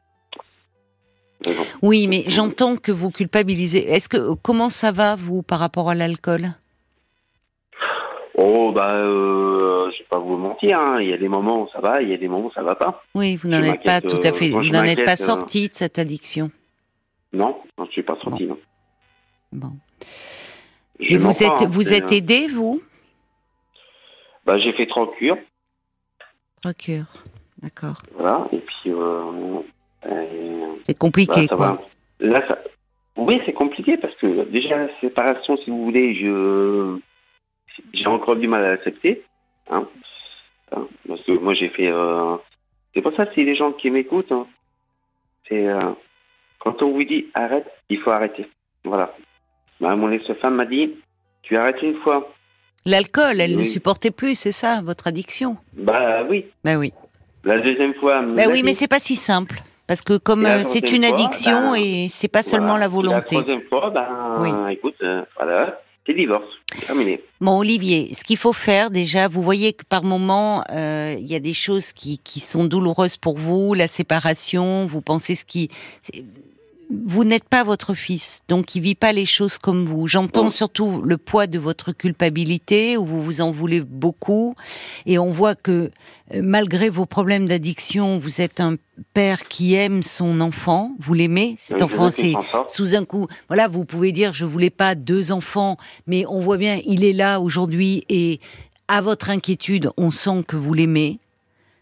Oui, 1.81 2.07
mais 2.07 2.25
j'entends 2.27 2.77
que 2.77 2.93
vous 2.93 3.11
culpabilisez. 3.11 3.91
Est-ce 3.91 4.09
que 4.09 4.35
comment 4.35 4.69
ça 4.69 4.93
va 4.93 5.17
vous 5.17 5.43
par 5.43 5.59
rapport 5.59 5.89
à 5.89 5.95
l'alcool? 5.95 6.51
Oh 8.43 8.73
bah, 8.73 8.95
euh, 8.95 9.91
je 9.93 9.99
vais 9.99 10.09
pas 10.09 10.19
vous 10.19 10.39
mentir. 10.39 10.79
Hein. 10.81 11.03
Il 11.03 11.11
y 11.11 11.13
a 11.13 11.19
des 11.19 11.29
moments 11.29 11.65
où 11.65 11.69
ça 11.75 11.81
va, 11.81 12.01
il 12.01 12.09
y 12.09 12.15
a 12.15 12.17
des 12.17 12.27
moments 12.27 12.47
où 12.47 12.53
ça 12.53 12.63
va 12.63 12.75
pas. 12.75 13.03
Oui, 13.15 13.37
vous 13.37 13.51
n'en 13.51 13.63
êtes 13.63 13.83
pas 13.83 14.01
tout 14.01 14.21
à 14.23 14.33
fait. 14.33 14.51
Euh, 14.51 14.61
vous 14.61 14.71
n'en 14.71 14.83
êtes 14.83 15.05
pas 15.05 15.13
euh, 15.13 15.17
sorti 15.17 15.69
de 15.69 15.75
cette 15.75 15.99
addiction. 15.99 16.51
Non, 17.35 17.59
je 17.77 17.83
ne 17.83 17.89
suis 17.89 18.03
pas 18.03 18.17
sorti. 18.23 18.47
Bon. 18.47 18.57
bon. 19.53 19.73
Et 21.01 21.19
vous 21.19 21.43
êtes, 21.43 21.69
vous 21.69 21.93
êtes 21.93 22.13
aidé, 22.13 22.49
vous? 22.49 22.81
Bah, 24.47 24.59
j'ai 24.59 24.73
fait 24.73 24.87
trois 24.87 25.13
cures. 25.13 25.37
Trois 26.63 26.73
cures, 26.73 27.13
d'accord. 27.63 28.01
Voilà. 28.15 28.49
Et 28.53 28.59
puis. 28.59 28.91
c'est 30.87 30.97
compliqué, 30.99 31.47
bah, 31.47 31.57
quoi. 31.57 31.83
Là, 32.21 32.43
ça... 32.49 32.59
Oui, 33.19 33.39
c'est 33.45 33.53
compliqué 33.53 33.99
parce 33.99 34.15
que 34.15 34.49
déjà 34.51 34.79
la 34.79 35.01
séparation, 35.03 35.59
si 35.59 35.69
vous 35.69 35.85
voulez, 35.85 36.15
je 36.15 36.99
j'ai 37.93 38.07
encore 38.07 38.37
du 38.37 38.49
mal 38.49 38.65
à 38.65 38.71
l'accepter. 38.71 39.23
Hein. 39.71 39.87
hein. 40.73 40.87
Parce 41.07 41.23
que 41.23 41.33
moi, 41.33 41.55
j'ai 41.55 41.69
fait. 41.69 41.91
Euh, 41.91 42.37
c'est 42.95 43.03
pour 43.03 43.15
ça, 43.15 43.27
si 43.35 43.45
les 43.45 43.57
gens 43.57 43.73
qui 43.73 43.91
m'écoutent, 43.91 44.33
hein, 44.33 44.47
c'est. 45.49 45.67
Euh, 45.67 45.93
quand 46.59 46.83
on 46.83 46.93
vous 46.93 47.05
dit 47.05 47.27
arrête, 47.35 47.67
il 47.89 47.99
faut 48.01 48.11
arrêter. 48.11 48.47
Voilà. 48.85 49.15
Bah, 49.81 49.97
mon 49.97 50.11
ex-femme 50.11 50.57
m'a 50.57 50.67
dit 50.67 50.95
tu 51.43 51.57
arrêtes 51.57 51.81
une 51.83 51.97
fois. 51.97 52.33
L'alcool, 52.85 53.41
elle 53.41 53.57
ne 53.57 53.65
supportait 53.65 54.11
plus, 54.11 54.35
c'est 54.35 54.53
ça, 54.53 54.81
votre 54.83 55.07
addiction? 55.07 55.57
Bah 55.75 56.23
oui. 56.29 56.47
Bah 56.65 56.77
oui. 56.77 56.93
La 57.45 57.59
deuxième 57.59 57.95
fois. 57.95 58.23
Bah 58.23 58.45
oui, 58.49 58.63
mais 58.63 58.75
c'est 58.75 58.89
pas 58.89 58.99
si 58.99 59.17
simple. 59.17 59.57
Parce 59.87 60.03
que 60.03 60.19
comme 60.19 60.47
euh, 60.47 60.63
c'est 60.63 60.93
une 60.93 61.05
addiction 61.05 61.73
bah, 61.73 61.81
et 61.81 62.07
c'est 62.09 62.29
pas 62.29 62.43
seulement 62.43 62.77
la 62.77 62.89
volonté. 62.89 63.37
La 63.37 63.43
troisième 63.43 63.63
fois, 63.69 63.91
ben, 63.91 64.39
oui. 64.41 64.73
écoute, 64.73 65.03
voilà, 65.37 65.81
c'est 66.07 66.15
divorce, 66.15 66.49
terminé. 66.87 67.23
Bon, 67.41 67.59
Olivier, 67.59 68.13
ce 68.15 68.25
qu'il 68.25 68.39
faut 68.39 68.53
faire 68.53 68.91
déjà, 68.91 69.29
vous 69.29 69.43
voyez 69.43 69.73
que 69.73 69.85
par 69.85 70.03
moment, 70.03 70.65
euh, 70.71 71.15
il 71.19 71.27
y 71.27 71.35
a 71.35 71.41
des 71.41 71.55
choses 71.55 71.93
qui, 71.93 72.19
qui 72.19 72.41
sont 72.41 72.65
douloureuses 72.65 73.17
pour 73.17 73.37
vous, 73.37 73.75
la 73.75 73.87
séparation, 73.87 74.87
vous 74.87 75.03
pensez 75.03 75.35
ce 75.35 75.45
qui 75.45 75.71
vous 76.91 77.25
n'êtes 77.25 77.45
pas 77.45 77.63
votre 77.63 77.95
fils, 77.95 78.41
donc 78.49 78.75
il 78.75 78.83
vit 78.83 78.95
pas 78.95 79.13
les 79.13 79.25
choses 79.25 79.59
comme 79.59 79.85
vous. 79.85 80.09
J'entends 80.09 80.51
surtout 80.51 81.03
le 81.03 81.19
poids 81.19 81.47
de 81.47 81.59
votre 81.59 81.93
culpabilité, 81.93 82.97
où 82.97 83.05
vous 83.05 83.23
vous 83.23 83.41
en 83.41 83.53
voulez 83.53 83.81
beaucoup, 83.81 84.57
et 85.07 85.19
on 85.19 85.31
voit 85.31 85.55
que 85.55 85.91
euh, 86.35 86.41
malgré 86.43 86.91
vos 86.91 87.07
problèmes 87.07 87.47
d'addiction, 87.47 88.19
vous 88.19 88.41
êtes 88.41 88.61
un 88.61 88.77
père 89.15 89.47
qui 89.47 89.75
aime 89.75 90.03
son 90.03 90.41
enfant, 90.41 90.93
vous 90.99 91.15
l'aimez. 91.15 91.57
Cet 91.59 91.81
enfant, 91.81 92.11
c'est 92.11 92.35
sous 92.69 92.95
un 92.95 93.05
coup. 93.05 93.29
Voilà, 93.49 93.69
vous 93.69 93.85
pouvez 93.85 94.11
dire 94.11 94.33
je 94.33 94.45
voulais 94.45 94.71
pas 94.71 94.95
deux 94.95 95.31
enfants, 95.33 95.77
mais 96.07 96.25
on 96.27 96.41
voit 96.41 96.59
bien, 96.59 96.81
il 96.85 97.05
est 97.05 97.13
là 97.13 97.41
aujourd'hui 97.41 98.05
et 98.09 98.41
à 98.89 99.01
votre 99.01 99.31
inquiétude, 99.31 99.91
on 99.97 100.11
sent 100.11 100.45
que 100.49 100.57
vous 100.57 100.75
l'aimez 100.75 101.21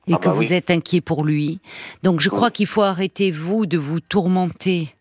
et 0.06 0.14
ah 0.14 0.18
que 0.18 0.28
bah 0.28 0.34
vous 0.34 0.52
êtes 0.52 0.70
inquiet 0.70 1.00
pour 1.00 1.24
lui. 1.24 1.60
Donc 2.02 2.20
je 2.20 2.28
crois 2.28 2.50
qu'il 2.50 2.66
faut 2.66 2.82
arrêter 2.82 3.30
vous 3.30 3.64
de 3.64 3.78
vous 3.78 4.00
tourmenter 4.00 4.94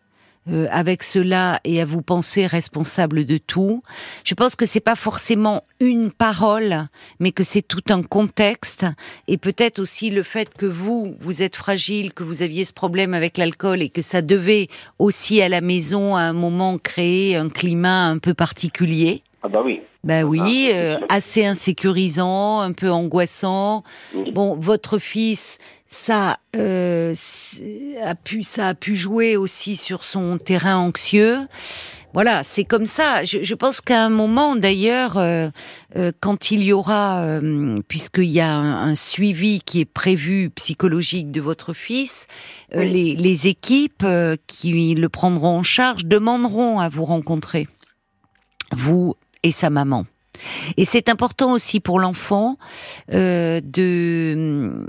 euh, 0.50 0.66
avec 0.70 1.02
cela 1.02 1.60
et 1.64 1.80
à 1.80 1.84
vous 1.84 2.02
penser 2.02 2.46
responsable 2.46 3.24
de 3.24 3.38
tout. 3.38 3.82
Je 4.24 4.34
pense 4.34 4.54
que 4.54 4.66
c'est 4.66 4.80
pas 4.80 4.96
forcément 4.96 5.64
une 5.80 6.10
parole, 6.10 6.88
mais 7.20 7.32
que 7.32 7.44
c'est 7.44 7.62
tout 7.62 7.82
un 7.90 8.02
contexte 8.02 8.86
et 9.26 9.36
peut-être 9.36 9.78
aussi 9.78 10.10
le 10.10 10.22
fait 10.22 10.54
que 10.54 10.66
vous, 10.66 11.16
vous 11.20 11.42
êtes 11.42 11.56
fragile, 11.56 12.14
que 12.14 12.24
vous 12.24 12.42
aviez 12.42 12.64
ce 12.64 12.72
problème 12.72 13.14
avec 13.14 13.36
l'alcool 13.38 13.82
et 13.82 13.88
que 13.88 14.02
ça 14.02 14.22
devait 14.22 14.68
aussi 14.98 15.40
à 15.42 15.48
la 15.48 15.60
maison 15.60 16.16
à 16.16 16.20
un 16.20 16.32
moment 16.32 16.78
créer 16.78 17.36
un 17.36 17.48
climat 17.48 18.06
un 18.06 18.18
peu 18.18 18.34
particulier. 18.34 19.22
Ah 19.42 19.48
bah 19.48 19.62
oui. 19.64 19.80
Bah 20.04 20.22
oui, 20.22 20.70
euh, 20.72 20.96
assez 21.08 21.44
insécurisant, 21.44 22.60
un 22.60 22.72
peu 22.72 22.90
angoissant. 22.90 23.82
Bon, 24.32 24.56
votre 24.56 24.98
fils, 24.98 25.58
ça 25.88 26.38
euh, 26.54 27.14
a 28.02 28.14
pu, 28.14 28.42
ça 28.42 28.68
a 28.68 28.74
pu 28.74 28.94
jouer 28.94 29.36
aussi 29.36 29.76
sur 29.76 30.04
son 30.04 30.38
terrain 30.38 30.76
anxieux. 30.76 31.38
Voilà, 32.14 32.42
c'est 32.42 32.64
comme 32.64 32.86
ça. 32.86 33.24
Je, 33.24 33.54
pense 33.54 33.80
qu'à 33.80 34.04
un 34.04 34.08
moment, 34.08 34.56
d'ailleurs, 34.56 35.18
euh, 35.18 35.50
quand 36.20 36.50
il 36.50 36.62
y 36.62 36.72
aura, 36.72 37.38
puisqu'il 37.86 38.30
y 38.30 38.40
a 38.40 38.54
un, 38.56 38.94
suivi 38.94 39.60
qui 39.60 39.80
est 39.80 39.84
prévu 39.84 40.50
psychologique 40.50 41.30
de 41.30 41.42
votre 41.42 41.74
fils, 41.74 42.26
les, 42.72 43.14
les, 43.14 43.46
équipes 43.46 44.06
qui 44.46 44.94
le 44.94 45.08
prendront 45.10 45.58
en 45.58 45.62
charge 45.62 46.06
demanderont 46.06 46.78
à 46.78 46.88
vous 46.88 47.04
rencontrer, 47.04 47.68
vous 48.72 49.14
et 49.42 49.52
sa 49.52 49.68
maman. 49.68 50.06
Et 50.76 50.84
c'est 50.84 51.08
important 51.08 51.52
aussi 51.52 51.80
pour 51.80 51.98
l'enfant 51.98 52.58
euh, 53.12 53.60
de, 53.62 54.86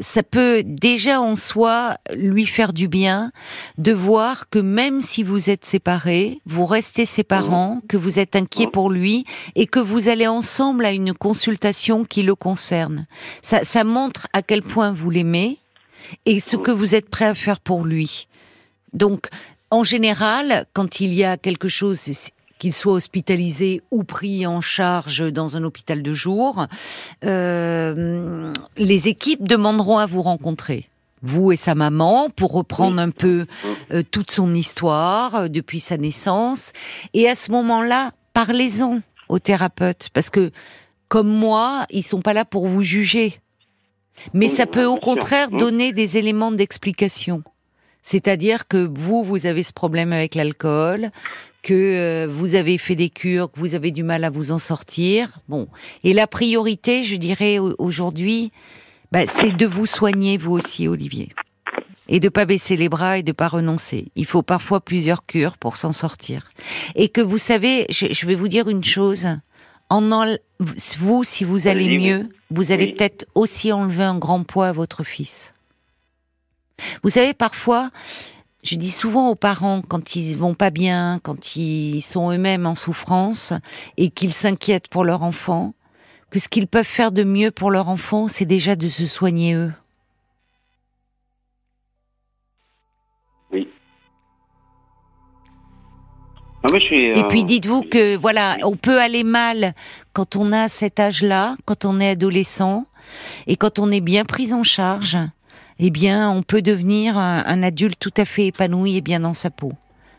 ça 0.00 0.22
peut 0.22 0.62
déjà 0.64 1.20
en 1.20 1.34
soi 1.34 1.96
lui 2.14 2.46
faire 2.46 2.72
du 2.72 2.88
bien 2.88 3.32
de 3.76 3.92
voir 3.92 4.48
que 4.48 4.58
même 4.58 5.00
si 5.00 5.22
vous 5.22 5.50
êtes 5.50 5.64
séparés, 5.64 6.40
vous 6.46 6.66
restez 6.66 7.06
ses 7.06 7.24
parents, 7.24 7.80
que 7.88 7.96
vous 7.96 8.18
êtes 8.18 8.36
inquiet 8.36 8.66
pour 8.66 8.90
lui 8.90 9.24
et 9.54 9.66
que 9.66 9.80
vous 9.80 10.08
allez 10.08 10.26
ensemble 10.26 10.84
à 10.84 10.92
une 10.92 11.14
consultation 11.14 12.04
qui 12.04 12.22
le 12.22 12.34
concerne. 12.34 13.06
Ça, 13.42 13.64
ça 13.64 13.84
montre 13.84 14.28
à 14.32 14.42
quel 14.42 14.62
point 14.62 14.92
vous 14.92 15.10
l'aimez 15.10 15.58
et 16.26 16.40
ce 16.40 16.56
que 16.56 16.70
vous 16.70 16.94
êtes 16.94 17.10
prêt 17.10 17.26
à 17.26 17.34
faire 17.34 17.60
pour 17.60 17.84
lui. 17.84 18.28
Donc, 18.92 19.28
en 19.70 19.84
général, 19.84 20.66
quand 20.72 21.00
il 21.00 21.12
y 21.12 21.24
a 21.24 21.36
quelque 21.36 21.68
chose, 21.68 22.00
qu'il 22.58 22.74
soit 22.74 22.92
hospitalisé 22.92 23.82
ou 23.90 24.04
pris 24.04 24.46
en 24.46 24.60
charge 24.60 25.32
dans 25.32 25.56
un 25.56 25.64
hôpital 25.64 26.02
de 26.02 26.12
jour, 26.12 26.66
euh, 27.24 28.52
les 28.76 29.08
équipes 29.08 29.46
demanderont 29.46 29.98
à 29.98 30.06
vous 30.06 30.22
rencontrer 30.22 30.88
vous 31.22 31.52
et 31.52 31.56
sa 31.56 31.74
maman, 31.74 32.30
pour 32.30 32.52
reprendre 32.52 33.00
un 33.00 33.10
peu 33.10 33.46
euh, 33.92 34.02
toute 34.08 34.30
son 34.30 34.52
histoire 34.54 35.34
euh, 35.34 35.48
depuis 35.48 35.80
sa 35.80 35.96
naissance. 35.96 36.72
Et 37.14 37.28
à 37.28 37.34
ce 37.34 37.50
moment-là, 37.50 38.12
parlez-en 38.34 39.00
aux 39.28 39.38
thérapeutes, 39.38 40.08
parce 40.12 40.30
que 40.30 40.52
comme 41.08 41.28
moi, 41.28 41.86
ils 41.90 42.02
sont 42.02 42.22
pas 42.22 42.34
là 42.34 42.44
pour 42.44 42.66
vous 42.66 42.82
juger. 42.82 43.40
Mais 44.32 44.48
ça 44.48 44.66
peut 44.66 44.84
au 44.84 44.96
contraire 44.96 45.50
donner 45.50 45.92
des 45.92 46.16
éléments 46.16 46.52
d'explication. 46.52 47.42
C'est-à-dire 48.02 48.68
que 48.68 48.78
vous, 48.78 49.22
vous 49.22 49.46
avez 49.46 49.62
ce 49.62 49.72
problème 49.72 50.12
avec 50.12 50.34
l'alcool, 50.34 51.10
que 51.62 51.74
euh, 51.74 52.26
vous 52.30 52.54
avez 52.54 52.78
fait 52.78 52.94
des 52.94 53.10
cures, 53.10 53.50
que 53.50 53.58
vous 53.58 53.74
avez 53.74 53.90
du 53.90 54.02
mal 54.02 54.24
à 54.24 54.30
vous 54.30 54.52
en 54.52 54.58
sortir. 54.58 55.40
Bon, 55.48 55.68
et 56.04 56.12
la 56.12 56.26
priorité, 56.26 57.02
je 57.02 57.16
dirais 57.16 57.58
aujourd'hui, 57.58 58.52
bah, 59.12 59.26
c'est 59.26 59.52
de 59.52 59.66
vous 59.66 59.86
soigner 59.86 60.36
vous 60.36 60.52
aussi, 60.52 60.88
Olivier, 60.88 61.30
et 62.08 62.20
de 62.20 62.28
pas 62.28 62.44
baisser 62.44 62.76
les 62.76 62.88
bras 62.88 63.18
et 63.18 63.22
de 63.22 63.32
pas 63.32 63.48
renoncer. 63.48 64.06
Il 64.16 64.26
faut 64.26 64.42
parfois 64.42 64.80
plusieurs 64.80 65.26
cures 65.26 65.56
pour 65.58 65.76
s'en 65.76 65.92
sortir. 65.92 66.50
Et 66.94 67.08
que 67.08 67.20
vous 67.20 67.38
savez, 67.38 67.86
je, 67.90 68.26
vais 68.26 68.34
vous 68.34 68.48
dire 68.48 68.68
une 68.68 68.84
chose. 68.84 69.26
En 69.90 70.02
vous, 70.98 71.24
si 71.24 71.44
vous 71.44 71.66
allez 71.66 71.98
mieux, 71.98 72.28
vous 72.50 72.72
allez 72.72 72.92
peut-être 72.92 73.26
aussi 73.34 73.72
enlever 73.72 74.04
un 74.04 74.18
grand 74.18 74.44
poids 74.44 74.68
à 74.68 74.72
votre 74.72 75.02
fils. 75.02 75.54
Vous 77.02 77.10
savez, 77.10 77.34
parfois, 77.34 77.90
je 78.64 78.74
dis 78.74 78.90
souvent 78.90 79.28
aux 79.28 79.34
parents 79.34 79.82
quand 79.86 80.16
ils 80.16 80.36
vont 80.36 80.54
pas 80.54 80.70
bien, 80.70 81.20
quand 81.22 81.56
ils 81.56 82.02
sont 82.02 82.30
eux-mêmes 82.32 82.66
en 82.66 82.74
souffrance 82.74 83.52
et 83.96 84.10
qu'ils 84.10 84.32
s'inquiètent 84.32 84.88
pour 84.88 85.04
leur 85.04 85.22
enfant, 85.22 85.74
que 86.30 86.38
ce 86.38 86.48
qu'ils 86.48 86.66
peuvent 86.66 86.84
faire 86.84 87.12
de 87.12 87.24
mieux 87.24 87.50
pour 87.50 87.70
leur 87.70 87.88
enfant, 87.88 88.28
c'est 88.28 88.44
déjà 88.44 88.76
de 88.76 88.88
se 88.88 89.06
soigner 89.06 89.54
eux. 89.54 89.72
Oui. 93.52 93.68
et 96.74 97.24
puis 97.28 97.42
euh, 97.42 97.44
dites-vous 97.44 97.82
que 97.82 98.16
voilà, 98.16 98.58
on 98.62 98.76
peut 98.76 99.00
aller 99.00 99.24
mal 99.24 99.74
quand 100.12 100.36
on 100.36 100.52
a 100.52 100.68
cet 100.68 101.00
âge-là, 101.00 101.56
quand 101.64 101.84
on 101.84 102.00
est 102.00 102.10
adolescent, 102.10 102.84
et 103.46 103.56
quand 103.56 103.78
on 103.78 103.90
est 103.90 104.00
bien 104.00 104.24
pris 104.24 104.52
en 104.52 104.62
charge, 104.62 105.16
eh 105.78 105.90
bien, 105.90 106.30
on 106.30 106.42
peut 106.42 106.62
devenir 106.62 107.16
un, 107.16 107.62
adulte 107.62 107.98
tout 108.00 108.14
à 108.16 108.24
fait 108.24 108.46
épanoui 108.46 108.96
et 108.96 109.00
bien 109.00 109.20
dans 109.20 109.34
sa 109.34 109.50
peau. 109.50 109.72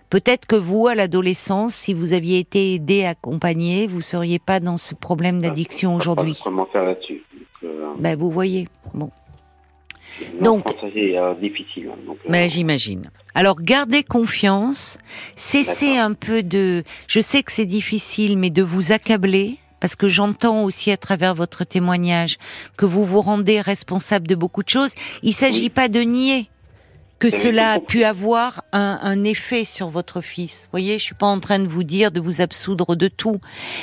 Peut-être 0.09 0.47
que 0.47 0.55
vous, 0.55 0.87
à 0.87 0.95
l'adolescence, 0.95 1.75
si 1.75 1.93
vous 1.93 2.13
aviez 2.13 2.39
été 2.39 2.73
aidé, 2.73 3.05
accompagné, 3.05 3.85
vous 3.85 4.01
seriez 4.01 4.39
pas 4.39 4.59
dans 4.59 4.77
ce 4.77 4.95
problème 4.95 5.41
d'addiction 5.41 5.95
aujourd'hui. 5.95 6.39
Comment 6.43 6.65
faire 6.65 6.83
là-dessus 6.83 7.23
euh, 7.63 7.93
Ben, 7.99 8.17
vous 8.17 8.31
voyez. 8.31 8.67
Bon. 8.93 9.11
donc, 10.41 10.63
c'est 10.93 11.17
euh, 11.17 11.35
difficile. 11.35 11.91
Hein, 11.93 11.99
euh, 12.09 12.13
mais 12.27 12.49
j'imagine. 12.49 13.11
Alors, 13.35 13.61
gardez 13.61 14.03
confiance. 14.03 14.97
Cessez 15.35 15.97
un 15.97 16.13
peu 16.13 16.41
de. 16.41 16.83
Je 17.07 17.19
sais 17.19 17.43
que 17.43 17.51
c'est 17.51 17.67
difficile, 17.67 18.35
mais 18.37 18.49
de 18.49 18.63
vous 18.63 18.91
accabler 18.91 19.59
parce 19.79 19.95
que 19.95 20.07
j'entends 20.07 20.63
aussi 20.63 20.91
à 20.91 20.97
travers 20.97 21.35
votre 21.35 21.63
témoignage 21.63 22.37
que 22.77 22.85
vous 22.85 23.05
vous 23.05 23.21
rendez 23.21 23.61
responsable 23.61 24.27
de 24.27 24.35
beaucoup 24.35 24.63
de 24.63 24.69
choses. 24.69 24.91
Il 25.23 25.29
ne 25.29 25.33
s'agit 25.33 25.69
pas 25.69 25.87
de 25.87 25.99
nier 26.01 26.49
que 27.19 27.29
cela 27.29 27.73
a 27.73 27.79
pu 27.79 28.05
avoir 28.05 28.63
un, 28.71 29.23
effet 29.25 29.65
sur 29.65 29.89
votre 29.89 30.21
fils. 30.21 30.61
Vous 30.63 30.71
voyez, 30.71 30.97
je 30.97 31.03
suis 31.03 31.15
pas 31.15 31.27
en 31.27 31.41
train 31.41 31.59
de 31.59 31.67
vous 31.67 31.83
dire 31.83 32.11
de 32.11 32.21
vous 32.21 32.39
absoudre 32.39 32.95
de 32.95 33.09
tout, 33.09 33.41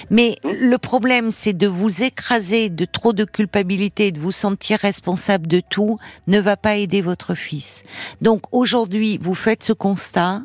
mais 0.09 0.39
le 0.43 0.79
problème, 0.79 1.31
c'est 1.31 1.53
de 1.53 1.67
vous 1.67 2.03
écraser 2.03 2.71
de 2.71 2.87
trop 2.87 3.13
de 3.13 3.25
culpabilité, 3.25 4.11
de 4.11 4.21
vous 4.21 4.33
sentir 4.33 4.79
responsable 4.79 5.47
de 5.47 5.61
tout, 5.61 5.99
ne 6.27 6.41
va 6.41 6.57
pas 6.57 6.77
aider 6.77 7.03
votre 7.03 7.35
fils. 7.35 7.83
Donc 8.23 8.43
aujourd'hui, 8.53 9.19
vous 9.21 9.35
faites 9.35 9.63
ce 9.63 9.75
constat. 9.75 10.41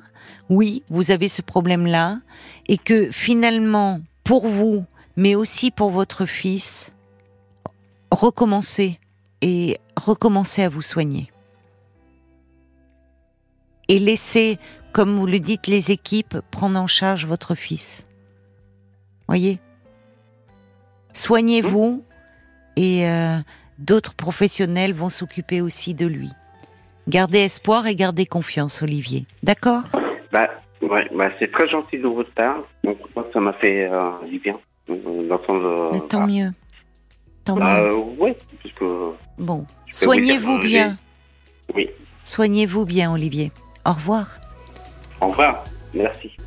Oui, 0.50 0.84
vous 0.90 1.12
avez 1.12 1.30
ce 1.30 1.42
problème-là, 1.42 2.20
et 2.68 2.78
que 2.78 3.10
finalement, 3.10 4.02
pour 4.26 4.48
vous, 4.48 4.84
mais 5.15 5.36
aussi 5.36 5.71
pour 5.71 5.91
votre 5.91 6.26
fils, 6.26 6.91
recommencez 8.12 9.00
et 9.41 9.78
recommencez 9.95 10.63
à 10.63 10.69
vous 10.69 10.82
soigner. 10.82 11.32
Et 13.88 14.00
laissez, 14.00 14.58
comme 14.93 15.17
vous 15.17 15.26
le 15.26 15.39
dites, 15.39 15.67
les 15.67 15.91
équipes 15.91 16.38
prendre 16.52 16.80
en 16.80 16.88
charge 16.88 17.26
votre 17.26 17.56
fils. 17.56 18.06
Voyez? 19.28 19.60
Soignez-vous 21.12 22.04
et 22.78 23.08
euh, 23.08 23.38
d'autres 23.80 24.13
professionnels 24.13 24.93
vont 24.93 25.10
s'occuper 25.10 25.62
aussi 25.62 25.93
de 25.93 26.06
lui. 26.06 26.30
Gardez 27.08 27.39
espoir 27.39 27.88
et 27.88 27.95
gardez 27.95 28.26
confiance, 28.26 28.82
Olivier. 28.82 29.26
D'accord? 29.43 29.84
Bah, 30.32 30.50
ouais, 30.82 31.10
bah, 31.13 31.30
C'est 31.39 31.52
très 31.52 31.67
gentil 31.67 31.97
de 31.97 32.08
votre 32.08 32.32
part. 32.34 32.63
Donc, 32.84 32.97
moi, 33.15 33.28
ça 33.34 33.39
m'a 33.39 33.54
fait 33.54 33.89
euh, 33.91 34.12
du 34.30 34.39
bien 34.39 34.58
tant 36.10 36.27
mieux. 36.27 36.51
Tant 37.45 37.56
bah, 37.56 37.82
mieux. 37.82 37.95
Oui, 38.19 38.32
puisque. 38.60 38.84
Bon, 39.38 39.65
soignez-vous 39.89 40.60
bien. 40.60 40.97
Oui. 41.75 41.89
Soignez-vous 42.23 42.86
bien, 42.86 43.12
Olivier. 43.12 43.51
Au 43.86 43.93
revoir. 43.93 44.38
Au 45.21 45.27
revoir. 45.27 45.63
Merci. 45.93 46.32